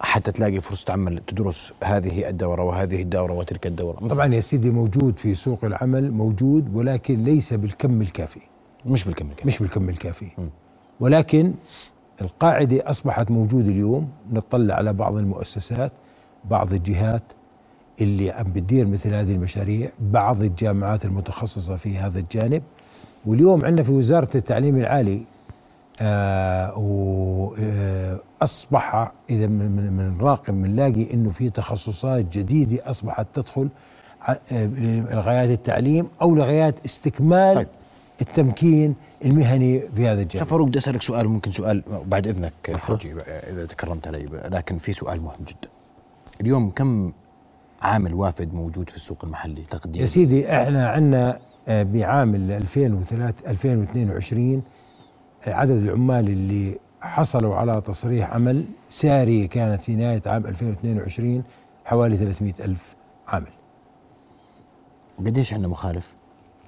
حتى 0.00 0.32
تلاقي 0.32 0.60
فرصة 0.60 0.92
عمل 0.92 1.22
تدرس 1.26 1.72
هذه 1.84 2.28
الدورة 2.28 2.62
وهذه 2.62 3.02
الدورة 3.02 3.32
وتلك 3.32 3.66
الدورة. 3.66 4.08
طبعا 4.08 4.34
يا 4.34 4.40
سيدي 4.40 4.70
موجود 4.70 5.18
في 5.18 5.34
سوق 5.34 5.64
العمل 5.64 6.10
موجود 6.10 6.74
ولكن 6.76 7.24
ليس 7.24 7.52
بالكم 7.54 8.00
الكافي. 8.00 8.40
مش 8.86 9.04
بالكم 9.04 9.26
الكافي. 9.30 9.46
مش 9.46 9.58
بالكم 9.58 9.88
الكافي. 9.88 10.30
ولكن 11.00 11.54
القاعدة 12.22 12.90
أصبحت 12.90 13.30
موجودة 13.30 13.70
اليوم 13.70 14.08
نطلع 14.32 14.74
على 14.74 14.92
بعض 14.92 15.16
المؤسسات 15.16 15.92
بعض 16.50 16.72
الجهات 16.72 17.22
اللي 18.00 18.30
عم 18.30 18.52
بتدير 18.52 18.86
مثل 18.86 19.14
هذه 19.14 19.32
المشاريع 19.32 19.90
بعض 20.00 20.42
الجامعات 20.42 21.04
المتخصصة 21.04 21.76
في 21.76 21.98
هذا 21.98 22.18
الجانب. 22.18 22.62
واليوم 23.26 23.64
عندنا 23.64 23.82
في 23.82 23.92
وزارة 23.92 24.28
التعليم 24.34 24.76
العالي 24.76 25.22
آه 26.00 26.78
وأصبح 28.40 29.12
إذا 29.30 29.46
من, 29.46 29.70
من, 29.70 29.92
من 29.92 30.18
نراقب 30.18 30.54
بنلاقي 30.62 31.14
إنه 31.14 31.30
في 31.30 31.50
تخصصات 31.50 32.38
جديدة 32.38 32.90
أصبحت 32.90 33.26
تدخل 33.34 33.68
آه، 34.28 34.38
لغايات 35.14 35.50
التعليم 35.50 36.08
أو 36.22 36.34
لغايات 36.34 36.74
استكمال 36.84 37.54
طيب. 37.54 37.68
التمكين 38.20 38.94
المهني 39.24 39.80
في 39.80 40.08
هذا 40.08 40.22
الجانب. 40.22 40.46
فاروق 40.46 40.68
بدي 40.68 40.78
أسألك 40.78 41.02
سؤال 41.02 41.28
ممكن 41.28 41.52
سؤال 41.52 41.82
بعد 42.06 42.26
إذنك 42.26 42.52
حجي 42.76 43.12
إذا 43.26 43.66
تكرمت 43.66 44.06
علي 44.08 44.28
لكن 44.44 44.78
في 44.78 44.92
سؤال 44.92 45.20
مهم 45.20 45.44
جدا. 45.48 45.68
اليوم 46.40 46.70
كم 46.70 47.12
عامل 47.82 48.14
وافد 48.14 48.54
موجود 48.54 48.90
في 48.90 48.96
السوق 48.96 49.24
المحلي 49.24 49.62
تقديرا 49.62 50.02
يا 50.02 50.06
سيدي 50.06 50.52
إحنا 50.52 50.88
عندنا 50.88 51.38
آه، 51.68 51.82
بعام 51.82 52.34
2003 52.34 53.50
2022 53.50 54.62
آه، 55.46 55.54
عدد 55.54 55.70
العمال 55.70 56.28
اللي 56.28 56.78
حصلوا 57.00 57.56
على 57.56 57.80
تصريح 57.80 58.34
عمل 58.34 58.64
ساري 58.88 59.46
كانت 59.46 59.82
في 59.82 59.96
نهاية 59.96 60.22
عام 60.26 60.46
2022 60.46 61.42
حوالي 61.84 62.16
300 62.16 62.52
ألف 62.60 62.94
عامل. 63.28 63.46
قديش 65.18 65.52
عندنا 65.52 65.68
مخالف؟ 65.68 66.14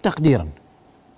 تقديرا. 0.02 0.48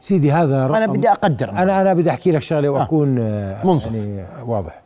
سيدي 0.00 0.32
هذا 0.32 0.66
أنا 0.66 0.86
بدي 0.86 1.10
أقدر. 1.10 1.50
أنا 1.50 1.80
أنا 1.80 1.94
بدي 1.94 2.10
أحكي 2.10 2.30
لك 2.30 2.42
شغلة 2.42 2.68
وأكون 2.68 3.18
آه. 3.18 3.66
منصف. 3.66 3.94
يعني 3.94 4.26
واضح. 4.42 4.82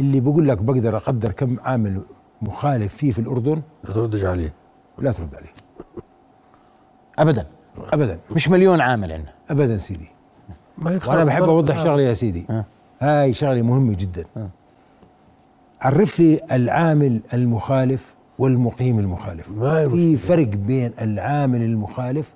اللي 0.00 0.20
بقول 0.20 0.48
لك 0.48 0.58
بقدر 0.58 0.96
أقدر 0.96 1.32
كم 1.32 1.56
عامل 1.60 2.02
مخالف 2.42 2.94
فيه 2.94 3.10
في 3.10 3.18
الأردن؟ 3.18 3.62
لا 3.84 3.94
تردش 3.94 4.24
عليه. 4.24 4.52
لا 4.98 5.12
ترد 5.12 5.34
عليه. 5.34 5.52
ابدا. 7.18 7.46
ابدا. 7.92 8.18
مش 8.30 8.48
مليون 8.48 8.80
عامل 8.80 9.12
عندنا. 9.12 9.32
ابدا 9.50 9.76
سيدي. 9.76 10.10
ما 10.78 11.00
وأنا 11.08 11.24
بحب. 11.24 11.42
أوضح 11.42 11.78
آه. 11.78 11.84
شغله 11.84 12.02
يا 12.02 12.14
سيدي. 12.14 12.46
آه. 12.50 12.64
هاي 13.00 13.32
شغله 13.32 13.62
مهمه 13.62 13.94
جدا. 13.94 14.24
آه. 14.36 14.48
عرف 15.80 16.20
لي 16.20 16.40
العامل 16.52 17.20
المخالف 17.34 18.14
والمقيم 18.38 18.98
المخالف. 18.98 19.50
ما 19.50 19.88
في. 19.88 20.16
فرق 20.16 20.48
بين 20.48 20.92
العامل 21.00 21.62
المخالف 21.62 22.34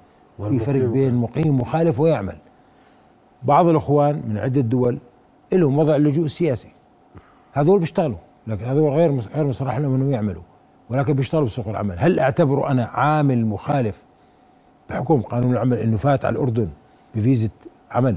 في 0.49 0.59
فرق 0.59 0.85
بين 0.85 1.15
مقيم 1.15 1.61
مخالف 1.61 2.01
ويعمل. 2.01 2.39
بعض 3.43 3.67
الأخوان 3.67 4.23
من 4.29 4.39
عدة 4.39 4.61
دول 4.61 4.99
لهم 5.53 5.79
وضع 5.79 5.97
اللجوء 5.97 6.25
السياسي 6.25 6.69
هذول 7.53 7.79
بيشتغلوا. 7.79 8.26
لكن 8.47 8.65
هذول 8.65 8.93
غير 8.93 9.21
غير 9.35 9.45
مصرح 9.47 9.77
لهم 9.79 9.95
إنهم 9.95 10.11
يعملوا. 10.13 10.43
ولكن 10.91 11.13
بيشتغلوا 11.13 11.47
بسوق 11.47 11.69
العمل. 11.69 11.97
هل 11.99 12.21
اعتبره 12.21 12.71
أنا 12.71 12.85
عامل 12.85 13.47
مخالف 13.47 14.05
بحكم 14.91 15.17
قانون 15.17 15.53
العمل 15.53 15.79
إنه 15.79 15.97
فات 15.97 16.25
على 16.25 16.33
الأردن 16.33 16.69
بفيزة 17.15 17.51
عمل 17.91 18.17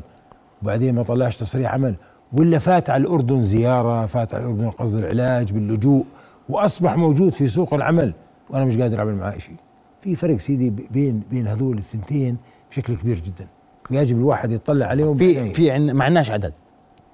وبعدين 0.64 0.96
ما 0.96 1.04
طلعش 1.04 1.38
تصريح 1.38 1.74
عمل 1.74 1.96
ولا 2.34 2.60
فات 2.60 2.90
على 2.90 3.02
الأردن 3.02 3.42
زيارة 3.42 4.06
فات 4.06 4.34
على 4.34 4.44
الأردن 4.44 4.70
قصد 4.70 4.96
العلاج 4.96 5.52
باللجوء 5.52 6.06
وأصبح 6.50 6.98
موجود 6.98 7.34
في 7.34 7.48
سوق 7.48 7.74
العمل 7.74 8.14
وأنا 8.50 8.66
مش 8.66 8.78
قادر 8.78 9.00
أعمل 9.00 9.16
معاه 9.16 9.38
شيء. 9.38 9.56
في 10.02 10.16
فرق 10.16 10.38
سيدي 10.38 10.70
بين 10.92 11.24
بين 11.32 11.48
هذول 11.48 11.78
الثنتين 11.78 12.38
بشكل 12.72 12.96
كبير 12.96 13.20
جدا. 13.20 13.48
ويجب 13.92 14.18
الواحد 14.18 14.52
يطلع 14.52 14.86
عليهم 14.86 15.16
في. 15.18 15.54
في 15.54 15.72
عن 15.72 15.92
ما 15.92 16.06
عندناش 16.06 16.32
عدد. 16.32 16.54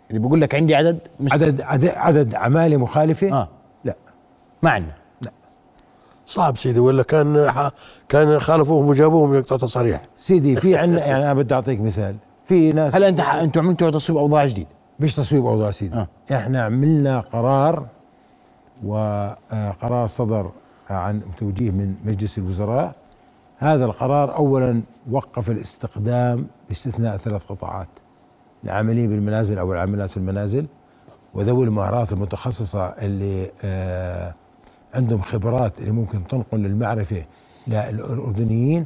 اللي 0.09 0.19
بيقول 0.19 0.41
لك 0.41 0.55
عندي 0.55 0.75
عدد 0.75 0.99
مش 1.19 1.33
عدد 1.33 1.61
عدد, 1.61 1.87
عدد 1.87 2.35
عماله 2.35 2.77
مخالفة؟ 2.77 3.33
آه. 3.33 3.47
لا. 3.83 3.95
ما 4.63 4.69
عندنا 4.69 4.93
صعب 6.27 6.57
سيدي 6.57 6.79
ولا 6.79 7.03
كان 7.03 7.51
كان 8.09 8.39
خالفوهم 8.39 8.87
وجابوهم 8.87 9.33
يقطعوا 9.35 9.59
تصاريح 9.59 10.01
سيدي 10.17 10.55
في 10.55 10.77
عندنا 10.77 11.05
يعني 11.09 11.23
أنا 11.23 11.33
بدي 11.33 11.53
أعطيك 11.53 11.81
مثال. 11.81 12.15
في 12.45 12.71
ناس 12.71 12.95
هل 12.95 13.03
أنت 13.03 13.19
أنتم 13.19 13.61
عملتوا 13.61 13.89
تصويب 13.89 14.19
أوضاع 14.19 14.45
جديد 14.45 14.67
مش 14.99 15.15
تصويب 15.15 15.45
أوضاع 15.45 15.71
سيدي. 15.71 15.95
آه. 15.95 16.07
إحنا 16.31 16.63
عملنا 16.63 17.19
قرار 17.19 17.85
وقرار 18.85 20.07
صدر 20.07 20.51
عن 20.89 21.21
توجيه 21.37 21.71
من 21.71 21.95
مجلس 22.05 22.37
الوزراء. 22.37 22.95
هذا 23.57 23.85
القرار 23.85 24.35
اولا 24.35 24.81
وقف 25.11 25.49
الاستقدام 25.49 26.47
باستثناء 26.69 27.17
ثلاث 27.17 27.45
قطاعات. 27.45 27.87
العاملين 28.65 29.09
بالمنازل 29.09 29.57
أو 29.59 29.73
العاملات 29.73 30.09
في 30.09 30.17
المنازل 30.17 30.65
وذوي 31.33 31.65
المهارات 31.65 32.11
المتخصصة 32.13 32.85
اللي 32.85 33.51
آه 33.63 34.33
عندهم 34.93 35.21
خبرات 35.21 35.79
اللي 35.79 35.91
ممكن 35.91 36.27
تنقل 36.27 36.65
المعرفة 36.65 37.25
للأردنيين 37.67 38.85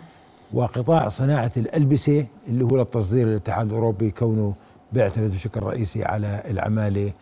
وقطاع 0.54 1.08
صناعة 1.08 1.52
الألبسة 1.58 2.26
اللي 2.48 2.66
هو 2.66 2.78
للتصدير 2.78 3.28
للاتحاد 3.28 3.68
الأوروبي 3.68 4.12
كونه 4.12 4.54
بيعتمد 4.94 5.32
بشكل 5.32 5.64
رئيسي 5.64 6.04
على 6.04 6.44
العمالة 6.50 7.14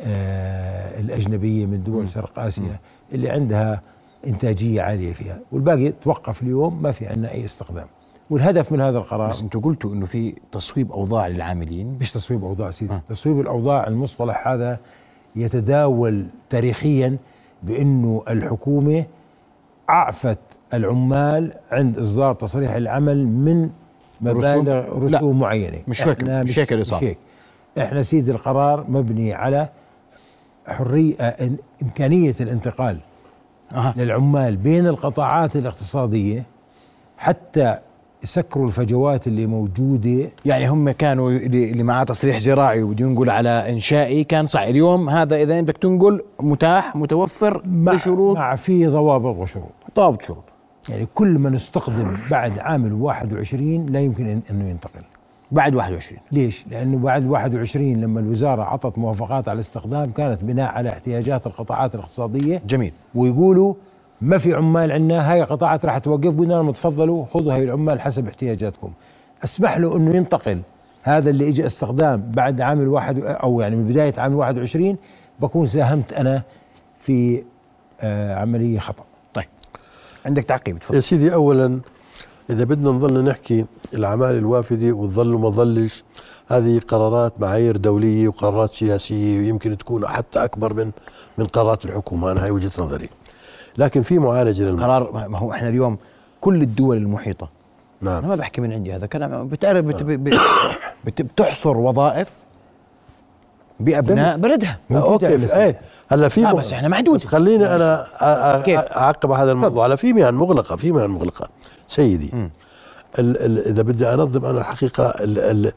آه 0.00 1.00
الأجنبية 1.00 1.66
من 1.66 1.82
دول 1.82 2.08
شرق 2.08 2.38
آسيا 2.38 2.78
اللي 3.12 3.30
عندها 3.30 3.82
إنتاجية 4.26 4.82
عالية 4.82 5.12
فيها. 5.12 5.38
والباقي 5.52 5.92
توقف 5.92 6.42
اليوم 6.42 6.82
ما 6.82 6.90
في 6.90 7.06
عندنا 7.06 7.32
أي 7.32 7.44
استخدام. 7.44 7.86
والهدف 8.32 8.72
من 8.72 8.80
هذا 8.80 8.98
القرار 8.98 9.30
بس 9.30 9.42
أنتم 9.42 9.60
قلتوا 9.60 9.92
انه 9.92 10.06
في 10.06 10.34
تصويب 10.52 10.92
اوضاع 10.92 11.28
للعاملين 11.28 11.98
مش 12.00 12.12
تصويب 12.12 12.44
اوضاع 12.44 12.70
سيدي 12.70 12.92
آه. 12.94 13.02
تصويب 13.08 13.40
الاوضاع 13.40 13.86
المصطلح 13.86 14.48
هذا 14.48 14.78
يتداول 15.36 16.26
تاريخيا 16.50 17.16
بأنه 17.62 18.22
الحكومة 18.28 19.04
أعفت 19.90 20.38
العمال 20.74 21.52
عند 21.72 21.98
إصدار 21.98 22.34
تصريح 22.34 22.72
العمل 22.72 23.26
من 23.26 23.70
مبالغ 24.20 25.04
رسوم؟ 25.04 25.38
معينة 25.38 25.78
مش 25.88 26.08
هيك- 26.08 26.22
مش 26.28 26.58
هيك 26.58 26.72
اللي 26.72 26.84
صار. 26.84 26.98
مش 26.98 27.04
هيك 27.08 27.18
إحنا 27.78 28.02
سيدي 28.02 28.30
القرار 28.30 28.84
مبني 28.88 29.32
على 29.34 29.68
حريه 30.66 31.36
إمكانية 31.82 32.34
الانتقال 32.40 32.98
أها. 33.72 33.94
للعمال 33.96 34.56
بين 34.56 34.86
القطاعات 34.86 35.56
الاقتصادية 35.56 36.44
حتى 37.18 37.78
يسكروا 38.22 38.66
الفجوات 38.66 39.26
اللي 39.26 39.46
موجودة. 39.46 40.30
يعني 40.44 40.68
هم 40.68 40.90
كانوا 40.90 41.30
اللي 41.30 41.82
معاه 41.82 42.04
تصريح 42.04 42.38
زراعي 42.38 42.82
وبده 42.82 43.04
ينقل 43.04 43.30
على 43.30 43.70
إنشائي. 43.70 44.24
كان 44.24 44.46
صح. 44.46 44.60
اليوم 44.60 45.08
هذا 45.08 45.36
إذا 45.36 45.60
بدك 45.60 45.76
تنقل 45.76 46.22
متاح 46.40 46.96
متوفر 46.96 47.62
مع, 47.66 47.92
بشروط 47.92 48.36
مع 48.36 48.54
في 48.54 48.86
ضوابط 48.86 49.36
وشروط. 49.36 49.72
ضابط 49.96 50.22
شروط. 50.22 50.44
يعني 50.88 51.06
كل 51.14 51.28
من 51.28 51.54
استخدم 51.54 52.16
بعد 52.30 52.58
عام 52.58 53.02
21 53.02 53.86
لا 53.86 54.00
يمكن 54.00 54.40
إنه 54.50 54.68
ينتقل. 54.68 55.02
بعد 55.52 55.74
21 55.74 56.20
ليش؟ 56.32 56.64
لأنه 56.70 56.98
بعد 56.98 57.26
21 57.26 58.00
لما 58.00 58.20
الوزارة 58.20 58.62
عطت 58.62 58.98
موافقات 58.98 59.48
على 59.48 59.54
الاستخدام 59.56 60.10
كانت 60.10 60.44
بناء 60.44 60.72
على 60.72 60.88
احتياجات 60.88 61.46
القطاعات 61.46 61.94
الاقتصادية. 61.94 62.62
جميل. 62.66 62.92
ويقولوا 63.14 63.74
ما 64.22 64.38
في 64.38 64.54
عمال 64.54 64.92
عندنا 64.92 65.32
هاي 65.32 65.42
القطاعات 65.42 65.84
راح 65.84 65.98
توقف. 65.98 66.38
قلنا 66.38 66.54
لهم 66.54 66.70
تفضلوا 66.70 67.24
خذوا 67.24 67.54
هاي 67.54 67.64
العمال 67.64 68.00
حسب 68.00 68.28
احتياجاتكم. 68.28 68.92
أسمح 69.44 69.78
له 69.78 69.96
إنه 69.96 70.16
ينتقل. 70.16 70.60
هذا 71.02 71.30
اللي 71.30 71.48
اجى 71.48 71.66
استخدام 71.66 72.30
بعد 72.34 72.60
عام 72.60 72.80
الواحد 72.80 73.18
أو 73.22 73.60
يعني 73.60 73.76
من 73.76 73.86
بداية 73.86 74.14
عام 74.18 74.34
21 74.34 74.96
بكون 75.40 75.66
ساهمت 75.66 76.12
أنا 76.12 76.42
في 77.00 77.44
آه 78.00 78.34
عملية 78.34 78.78
خطأ. 78.78 79.04
طيب. 79.34 79.44
عندك 80.26 80.44
تعقيب 80.44 80.74
يا 80.74 80.80
تفضل 80.80 81.02
سيدي 81.02 81.34
اولا 81.34 81.80
إذا 82.50 82.64
بدنا 82.64 82.90
نظل 82.90 83.24
نحكي 83.24 83.64
العمال 83.94 84.38
الوافدة 84.38 84.92
وتظل 84.92 85.34
وما 85.34 85.50
تظلش 85.50 86.04
هذه 86.48 86.80
قرارات 86.88 87.40
معايير 87.40 87.76
دولية 87.76 88.28
وقرارات 88.28 88.72
سياسية 88.72 89.38
ويمكن 89.38 89.78
تكون 89.78 90.06
حتى 90.06 90.44
أكبر 90.44 90.74
من 90.74 90.90
من 91.38 91.46
قرارات 91.46 91.84
الحكومة. 91.84 92.32
أنا 92.32 92.44
هاي 92.44 92.50
وجهة 92.50 92.72
نظري. 92.78 93.08
لكن 93.78 94.02
في 94.02 94.18
معالجه 94.18 94.62
للموضوع 94.62 94.86
قرار 94.86 95.28
ما 95.28 95.38
هو 95.38 95.52
إحنا 95.52 95.68
اليوم 95.68 95.98
كل 96.40 96.62
الدول 96.62 96.96
المحيطة. 96.96 97.48
أنا 98.02 98.10
نعم 98.10 98.28
ما 98.28 98.34
بحكي 98.34 98.60
من 98.60 98.72
عندي 98.72 98.96
هذا 98.96 99.06
كلام 99.06 99.48
بتعرف 99.48 99.84
بت 99.84 100.02
بت 100.02 100.40
بت 101.04 101.22
بتحصر 101.22 101.76
وظائف 101.76 102.28
بأبناء 103.80 104.36
بلدها. 104.36 104.78
أوكي. 104.90 105.38
في 105.38 105.56
إيه. 105.56 105.80
هلا 106.08 106.28
في 106.28 106.46
آه 106.46 106.52
بس 106.52 106.72
إحنا 106.72 106.88
محدود. 106.88 107.14
بس 107.14 107.26
خليني 107.26 107.74
أنا؟ 107.74 108.06
أعقب 108.96 109.32
على 109.32 109.42
هذا 109.42 109.52
الموضوع. 109.52 109.84
على 109.84 109.96
في 109.96 110.12
مهن 110.12 110.34
مغلقة 110.34 110.76
في 110.76 110.92
مهن 110.92 111.10
مغلقة. 111.10 111.48
سيدي 111.88 112.50
ال 113.18 113.44
ال 113.44 113.58
إذا 113.58 113.82
بدي 113.82 114.08
أنظم 114.14 114.44
أنا 114.44 114.58
الحقيقة 114.60 115.08
ال 115.08 115.38
ال 115.38 115.72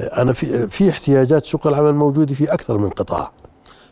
أنا 0.00 0.32
في 0.32 0.68
في 0.68 0.90
احتياجات 0.90 1.46
سوق 1.46 1.66
العمل 1.66 1.94
موجودة 1.94 2.34
في 2.34 2.52
أكثر 2.52 2.78
من 2.78 2.90
قطاع. 2.90 3.30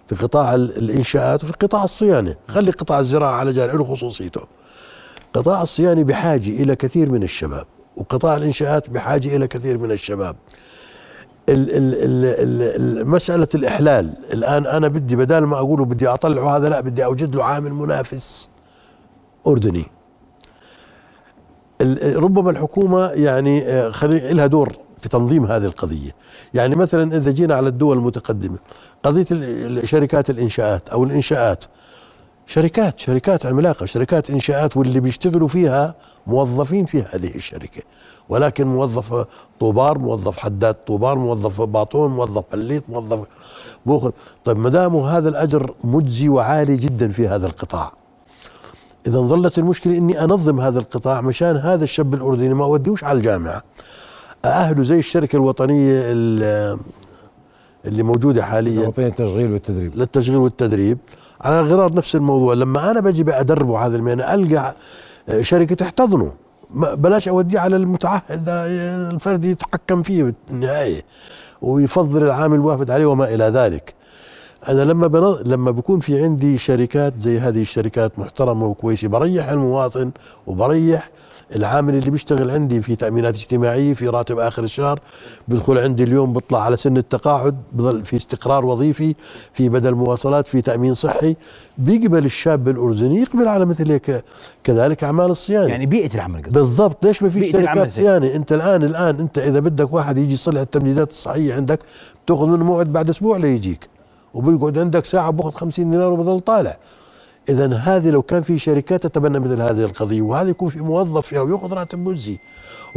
في 0.07 0.15
قطاع 0.15 0.55
ال- 0.55 0.77
الإنشاءات 0.79 1.45
وفي 1.45 1.53
قطاع 1.53 1.85
الصيانة. 1.85 2.35
خلي 2.49 2.71
قطاع 2.71 3.01
الزراعة 3.01 3.33
على 3.33 3.53
جانب 3.53 3.75
له 3.75 3.85
خصوصيته. 3.85 4.41
قطاع 5.35 5.63
الصيانة 5.63 6.03
بحاجة 6.05 6.51
إلى 6.51 6.77
كثير 6.77 7.11
من 7.13 7.23
الشباب 7.23 7.67
وقطاع 7.97 8.37
الإنشاءات 8.37 8.91
بحاجة 8.91 9.37
إلى 9.37 9.47
كثير 9.47 9.79
من 9.79 9.91
الشباب. 9.91 10.37
ال 11.49 11.71
ال 11.77 11.95
ال 11.95 13.01
ال 13.01 13.09
مسألة 13.09 13.49
الإحلال. 13.55 14.15
الآن 14.33 14.67
أنا 14.67 14.89
بدي 14.89 15.17
بدال 15.17 15.47
ما 15.47 15.57
أقوله 15.59 15.85
بدي 15.85 16.09
أطلعه 16.09 16.57
هذا 16.57 16.69
لا 16.69 16.81
بدي 16.81 17.05
أوجد 17.05 17.35
له 17.35 17.45
عامل 17.45 17.73
منافس 17.73 18.49
أردني. 19.47 19.85
ربما 22.03 22.51
الحكومة 22.51 23.07
يعني 23.11 23.63
آه، 23.63 23.91
خلي 23.91 24.33
لها 24.33 24.47
دور. 24.47 24.73
في 25.05 25.11
تنظيم 25.11 25.45
هذه 25.47 25.65
القضية. 25.65 26.11
يعني 26.55 26.77
مثلا 26.77 27.17
إذا 27.17 27.31
جينا 27.31 27.55
على 27.55 27.69
الدول 27.69 27.97
المتقدمة 27.97 28.59
قضية 29.03 29.27
شركات 29.85 30.31
الإنشاءات 30.31 30.89
أو 30.89 31.05
الإنشاءات. 31.05 31.65
شركات 32.47 32.99
شركات 32.99 33.47
عملاقة 33.47 33.87
شركات 33.87 34.31
إنشاءات 34.31 34.77
واللي 34.77 35.01
بيشتغلوا 35.01 35.49
فيها 35.49 35.95
موظفين 36.27 36.85
في 36.87 37.03
هذه 37.03 37.35
الشركة. 37.35 37.83
ولكن 38.29 38.67
موظف 38.67 39.27
طوبار 39.61 39.99
موظف 39.99 40.39
حداد 40.39 40.75
طوبار 40.75 41.19
موظف 41.19 41.61
باطون 41.63 42.11
موظف 42.11 42.45
بليط 42.53 42.85
موظف 42.89 43.27
بوخل 43.87 44.13
طيب 44.45 44.59
ما 44.59 44.69
دام 44.69 44.97
هذا 44.97 45.29
الأجر 45.29 45.75
مجزي 45.85 46.29
وعالي 46.29 46.77
جدا 46.77 47.09
في 47.09 47.29
هذا 47.29 47.47
القطاع. 47.47 47.93
إذا 49.07 49.19
ظلت 49.19 49.59
المشكلة 49.59 49.97
إني 49.97 50.25
أنظم 50.25 50.61
هذا 50.61 50.79
القطاع 50.79 51.21
مشان 51.21 51.57
هذا 51.57 51.85
الشاب 51.85 52.15
الأردني 52.15 52.55
ما 52.55 52.65
أوديهوش 52.65 53.05
على 53.05 53.19
الجامعة. 53.19 53.63
أأهله 54.45 54.83
زي 54.83 54.99
الشركة 54.99 55.37
الوطنية 55.37 56.01
ال- 56.05 56.79
اللي 57.87 58.03
موجودة 58.03 58.43
حاليا. 58.43 58.89
وطنية 58.89 59.07
التشغيل 59.07 59.53
والتدريب. 59.53 59.97
للتشغيل 59.97 60.39
والتدريب. 60.39 60.99
على 61.41 61.61
غرار 61.61 61.93
نفس 61.95 62.15
الموضوع 62.17 62.55
لما 62.55 62.91
أنا 62.91 63.01
بجي 63.01 63.25
ادربه 63.29 63.87
هذا 63.87 63.97
المهنة 63.97 64.35
ألقى 64.35 64.75
شركة 65.41 65.75
تحتضنه. 65.75 66.33
بلاش 66.75 67.29
أوديه 67.29 67.59
على 67.59 67.77
المتعهد 67.77 68.45
الفرد 69.13 69.45
يتحكم 69.45 70.03
فيه 70.03 70.35
بالنهاية 70.49 71.03
ويفضل 71.63 72.23
العامل 72.23 72.57
الوافد 72.57 72.91
عليه 72.91 73.07
وما 73.07 73.35
إلى 73.35 73.45
ذلك. 73.45 73.95
أنا 74.69 74.83
لما 74.83 75.07
بنظ... 75.07 75.43
لما 75.45 75.71
بكون 75.71 76.01
في 76.01 76.23
عندي 76.23 76.59
شركات 76.59 77.15
زي 77.19 77.39
هذه 77.39 77.63
الشركات 77.63 78.19
محترمة 78.19 78.67
وكويسة 78.67 79.09
بريح 79.09 79.49
المواطن 79.49 80.11
وبريح 80.47 81.11
العامل 81.57 81.95
اللي 81.95 82.11
بيشتغل 82.11 82.51
عندي 82.51 82.81
في 82.81 82.97
تأمينات 82.97 83.35
اجتماعية 83.35 83.95
في 83.95 84.09
راتب 84.09 84.39
آخر 84.39 84.65
الشهر. 84.65 85.01
بدخل 85.49 85.79
عندي 85.79 86.03
اليوم 86.03 86.33
بيطلع 86.33 86.63
على 86.63 86.77
سن 86.77 86.97
التقاعد 86.97 87.57
بضل 87.73 88.05
في 88.05 88.17
استقرار 88.17 88.67
وظيفي 88.67 89.15
في 89.53 89.69
بدل 89.69 89.95
مواصلات 89.95 90.49
في 90.49 90.63
تأمين 90.63 90.95
صحي. 90.95 91.37
بيقبل 91.79 92.25
الشاب 92.25 92.69
الاردني 92.69 93.21
يقبل 93.21 93.49
على 93.49 93.67
مثل 93.67 93.91
هيك 93.91 94.25
كذلك 94.65 95.05
أعمال 95.05 95.31
الصيانة. 95.31 95.69
يعني 95.69 95.87
بيئة 95.87 96.15
العمل 96.15 96.43
قصدك. 96.43 96.55
بالضبط. 96.55 97.07
ليش 97.07 97.23
ما 97.23 97.29
في 97.29 97.53
شركات 97.53 97.91
صيانة؟ 97.91 98.35
أنت 98.35 98.53
الآن 98.53 98.83
الآن 98.83 99.19
أنت 99.21 99.39
إذا 99.39 99.61
بدك 99.61 99.93
واحد 99.93 100.19
يجي 100.19 100.35
يصلح 100.35 100.61
التمديدات 100.61 101.11
الصحية 101.11 101.55
عندك 101.55 101.79
بتأخذ 102.25 102.47
منه 102.47 102.65
موعد 102.65 102.93
بعد 102.93 103.09
أسبوع 103.09 103.37
ليجيك 103.37 103.94
وبيقعد 104.35 104.79
عندك 104.79 105.05
ساعة 105.05 105.31
باخذ 105.31 105.51
50 105.51 105.91
دينار 105.91 106.13
وبضل 106.13 106.41
طالع. 106.41 106.77
اذا 107.49 107.75
هذه 107.75 108.11
لو 108.11 108.23
كان 108.23 108.43
في 108.43 108.59
شركات 108.59 109.07
تتبنى 109.07 109.39
مثل 109.39 109.61
هذه 109.61 109.85
القضية 109.85 110.23
وهذا 110.23 110.51
يكون 110.51 110.69
في 110.69 110.81
موظف 110.81 111.27
فيها 111.27 111.41
ويأخذ 111.41 111.73
راتب 111.73 111.99
مجزي 111.99 112.39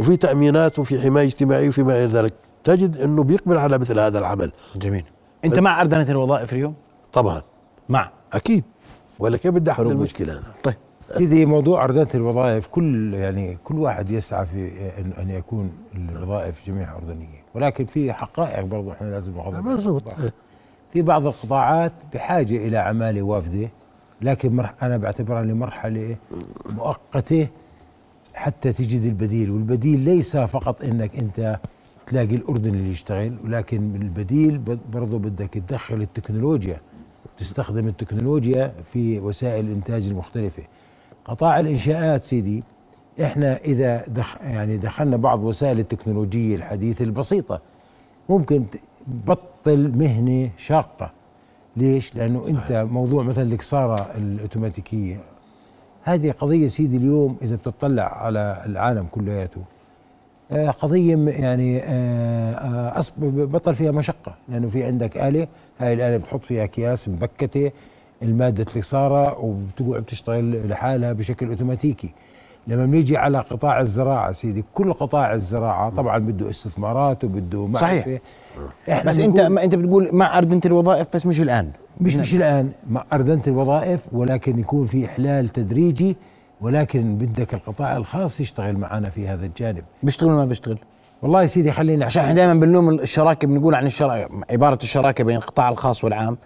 وفي 0.00 0.16
تأمينات 0.16 0.78
وفي 0.78 1.00
حماية 1.00 1.26
اجتماعيه 1.26 1.68
وفي 1.68 1.82
ما 1.82 2.04
إلى 2.04 2.12
ذلك 2.12 2.32
تجد 2.64 2.96
إنه 2.96 3.24
بيقبل 3.24 3.58
على 3.58 3.78
مثل 3.78 3.98
هذا 3.98 4.18
العمل. 4.18 4.52
جميل. 4.76 5.04
أنت 5.44 5.58
مع 5.58 5.80
أردنة 5.80 6.10
الوظائف 6.10 6.52
اليوم؟ 6.52 6.74
طبعا. 7.12 7.42
مع؟ 7.88 8.10
أكيد. 8.32 8.64
ولا 9.18 9.36
كيف 9.36 9.54
بدي 9.54 9.70
أحل 9.70 9.86
المشكلة 9.86 10.32
أنا؟ 10.32 10.46
طيب. 10.64 10.74
سيدي 11.16 11.46
موضوع 11.46 11.84
أردنة 11.84 12.08
الوظائف 12.14 12.66
كل 12.66 13.14
يعني 13.14 13.58
كل 13.64 13.78
واحد 13.78 14.10
يسعى 14.10 14.46
في 14.46 14.70
أن, 14.98 15.12
أن 15.12 15.30
يكون 15.30 15.72
الوظائف 15.94 16.66
جميعها 16.66 16.96
أردنية 16.96 17.44
ولكن 17.54 17.84
في 17.84 18.12
حقائق 18.12 18.64
برضو 18.64 18.92
إحنا 18.92 19.06
لازم 19.06 19.36
ناخذها 19.36 19.60
مزبوط 19.60 20.02
في 20.92 21.02
بعض 21.02 21.26
القطاعات 21.26 21.92
بحاجة 22.14 22.56
إلى 22.56 22.78
عمالة 22.78 23.22
وافدة 23.22 23.68
لكن 24.22 24.60
أنا 24.82 24.96
بعتبرها 24.96 25.42
لمرحلة 25.42 26.16
مؤقتة 26.66 27.48
حتى 28.34 28.72
تجد 28.72 29.02
البديل 29.04 29.50
والبديل 29.50 30.00
ليس 30.00 30.36
فقط 30.36 30.82
أنك 30.84 31.18
أنت 31.18 31.58
تلاقي 32.06 32.34
الأردن 32.36 32.74
اللي 32.74 32.90
يشتغل 32.90 33.36
ولكن 33.44 33.94
البديل 33.94 34.58
ب- 34.58 34.78
برضو 34.92 35.18
بدك 35.18 35.50
تدخل 35.54 36.00
التكنولوجيا 36.02 36.80
تستخدم 37.38 37.88
التكنولوجيا 37.88 38.72
في 38.92 39.18
وسائل 39.20 39.64
الإنتاج 39.66 40.06
المختلفة. 40.06 40.62
قطاع 41.24 41.60
الإنشاءات 41.60 42.24
سيدي 42.24 42.62
إحنا 43.22 43.56
إذا 43.56 44.04
دخ 44.08 44.36
يعني 44.42 44.76
دخلنا 44.76 45.16
بعض 45.16 45.42
وسائل 45.44 45.78
التكنولوجية 45.78 46.54
الحديثة 46.56 47.04
البسيطة 47.04 47.60
ممكن 48.28 48.64
بطل 49.08 49.92
مهنة 49.96 50.50
شاقة. 50.56 51.10
ليش؟ 51.76 52.14
لأنه 52.16 52.48
أنت 52.48 52.86
موضوع 52.90 53.22
مثلا 53.22 53.44
الكساره 53.52 54.06
الأوتوماتيكية. 54.16 55.16
هذه 56.02 56.30
قضية 56.30 56.66
سيدي 56.66 56.96
اليوم 56.96 57.36
إذا 57.42 57.56
بتطلع 57.56 58.02
على 58.24 58.62
العالم 58.66 59.06
كلياته. 59.10 59.60
آه، 60.52 60.70
قضية 60.70 61.16
م- 61.16 61.28
يعني 61.28 61.78
آه، 61.78 62.52
آه، 62.54 62.98
أصب 62.98 63.14
بطل 63.24 63.74
فيها 63.74 63.90
مشقة. 63.90 64.34
لأنه 64.48 64.68
في 64.68 64.84
عندك 64.84 65.16
آلة 65.16 65.46
هاي 65.78 65.92
الآلة 65.92 66.16
بتحط 66.16 66.42
فيها 66.42 66.64
أكياس 66.64 67.08
مبكتة 67.08 67.70
المادة 68.22 68.62
الكساره 68.62 69.38
وبتقعد 69.38 70.02
بتشتغل 70.02 70.68
لحالها 70.68 71.12
بشكل 71.12 71.48
أوتوماتيكي. 71.48 72.10
لما 72.66 72.86
بنيجي 72.86 73.16
على 73.16 73.38
قطاع 73.38 73.80
الزراعة 73.80 74.32
سيدي 74.32 74.64
كل 74.74 74.92
قطاع 74.92 75.32
الزراعة 75.32 75.90
طبعا 75.90 76.18
بده 76.18 76.50
استثمارات 76.50 77.24
وبده 77.24 77.66
معرفة. 77.66 77.80
صحيح. 78.00 78.20
إحنا 78.90 79.10
بس 79.10 79.20
أنت 79.20 79.38
أنت 79.38 79.74
بتقول 79.74 80.08
مع 80.12 80.38
اردنه 80.38 80.60
الوظائف 80.66 81.06
بس 81.14 81.26
مش 81.26 81.40
الآن. 81.40 81.70
مش 82.00 82.16
مش 82.16 82.34
الآن. 82.34 82.70
مع 82.90 83.04
أردنة 83.12 83.42
الوظائف 83.46 84.14
ولكن 84.14 84.58
يكون 84.58 84.86
في 84.86 85.06
إحلال 85.06 85.48
تدريجي 85.48 86.16
ولكن 86.60 87.18
بدك 87.18 87.54
القطاع 87.54 87.96
الخاص 87.96 88.40
يشتغل 88.40 88.76
معنا 88.76 89.10
في 89.10 89.28
هذا 89.28 89.46
الجانب. 89.46 89.84
بيشتغل 90.02 90.28
ولا 90.28 90.38
ما 90.38 90.44
بيشتغل؟ 90.44 90.78
والله 91.22 91.42
يا 91.42 91.46
سيدي 91.46 91.72
خليني 91.72 92.04
عشان 92.04 92.22
إحنا 92.22 92.34
دائما 92.34 92.54
بنلوم 92.54 92.90
الشراكة 92.90 93.48
بنقول 93.48 93.74
عن 93.74 93.86
الشراكه 93.86 94.28
عبارة 94.50 94.78
الشراكة 94.82 95.24
بين 95.24 95.36
القطاع 95.36 95.68
الخاص 95.68 96.04
والعام. 96.04 96.36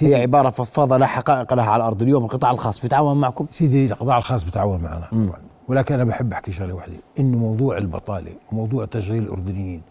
هي 0.00 0.14
عبارة 0.14 0.50
فضفاضة 0.50 0.96
لا 0.96 1.06
حقائق 1.06 1.54
لها 1.54 1.70
على 1.70 1.80
الأرض. 1.82 2.02
اليوم 2.02 2.24
القطاع 2.24 2.50
الخاص 2.50 2.80
بيتعاون 2.80 3.16
معكم؟ 3.16 3.46
سيدي 3.50 3.86
القطاع 3.86 4.18
الخاص 4.18 4.44
بتعاون 4.44 4.80
معنا. 4.80 5.06
طبعا 5.12 5.38
ولكن 5.68 5.94
أنا 5.94 6.04
بحب 6.04 6.32
أحكي 6.32 6.52
شغلة 6.52 6.74
واحدة. 6.74 6.94
إنه 7.18 7.38
موضوع 7.38 7.78
البطالة 7.78 8.30
وموضوع 8.52 8.84
تشغيل 8.84 9.22
الأردنيين 9.22 9.82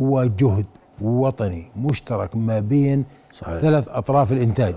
هو 0.00 0.24
جهد 0.24 0.66
وطني 1.02 1.64
مشترك 1.76 2.36
ما 2.36 2.60
بين 2.60 3.04
صحيح. 3.32 3.60
ثلاث 3.60 3.88
أطراف 3.88 4.32
الإنتاج. 4.32 4.74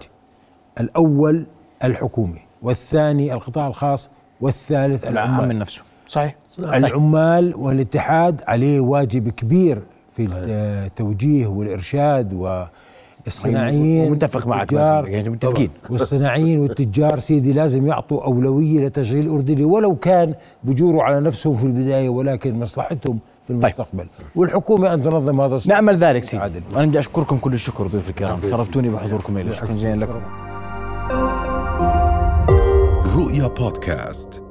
الأول 0.80 1.46
الحكومة 1.84 2.38
والثاني 2.62 3.34
القطاع 3.34 3.68
الخاص 3.68 4.10
والثالث 4.42 5.08
العمال. 5.08 5.48
من 5.48 5.60
نفسه. 5.60 5.82
صحيح. 6.06 6.36
العمال 6.60 7.56
والاتحاد 7.56 8.42
عليه 8.48 8.80
واجب 8.80 9.30
كبير 9.30 9.82
في 10.16 10.28
التوجيه 10.32 11.48
والإرشاد 11.48 12.34
والصناعيين. 13.26 14.12
ومتفق 14.12 14.48
معك 14.48 14.72
والتجار. 14.72 15.04
بس، 15.04 15.10
يعني 15.10 15.30
متفقين. 15.30 15.70
والصناعيين 15.90 16.60
والتجار 16.60 17.20
سيدي 17.20 17.54
لازم 17.54 17.88
يعطوا 17.88 18.26
أولوية 18.26 18.88
لتشغيل 18.88 19.26
الأردني 19.26 19.64
ولو 19.64 19.96
كان 19.96 20.34
بجوروا 20.64 21.04
على 21.04 21.20
نفسهم 21.20 21.56
في 21.56 21.64
البداية 21.64 22.10
ولكن 22.10 22.60
مصلحتهم 22.60 23.20
في 23.60 23.66
المستقبل. 23.66 24.08
والحكومة 24.36 24.94
أن 24.94 25.04
تنظم 25.04 25.42
هذا 25.42 25.56
الصف 25.56 25.70
نامل 25.70 25.96
ذلك 25.96 26.24
سيدي 26.24 26.62
وأنا 26.74 26.86
بدي 26.86 27.00
أشكركم 27.00 27.38
كل 27.38 27.54
الشكر 27.54 27.88
ضيوف 27.88 28.10
الكرام. 28.10 28.40
شرفتوني 28.42 28.90
بحضوركم 28.90 29.38
إلي. 29.38 29.54
شكرا 29.54 29.74
جزيلا 29.74 29.96
لكم. 29.96 30.22
رؤيا 33.16 33.48
بودكاست. 33.48 34.44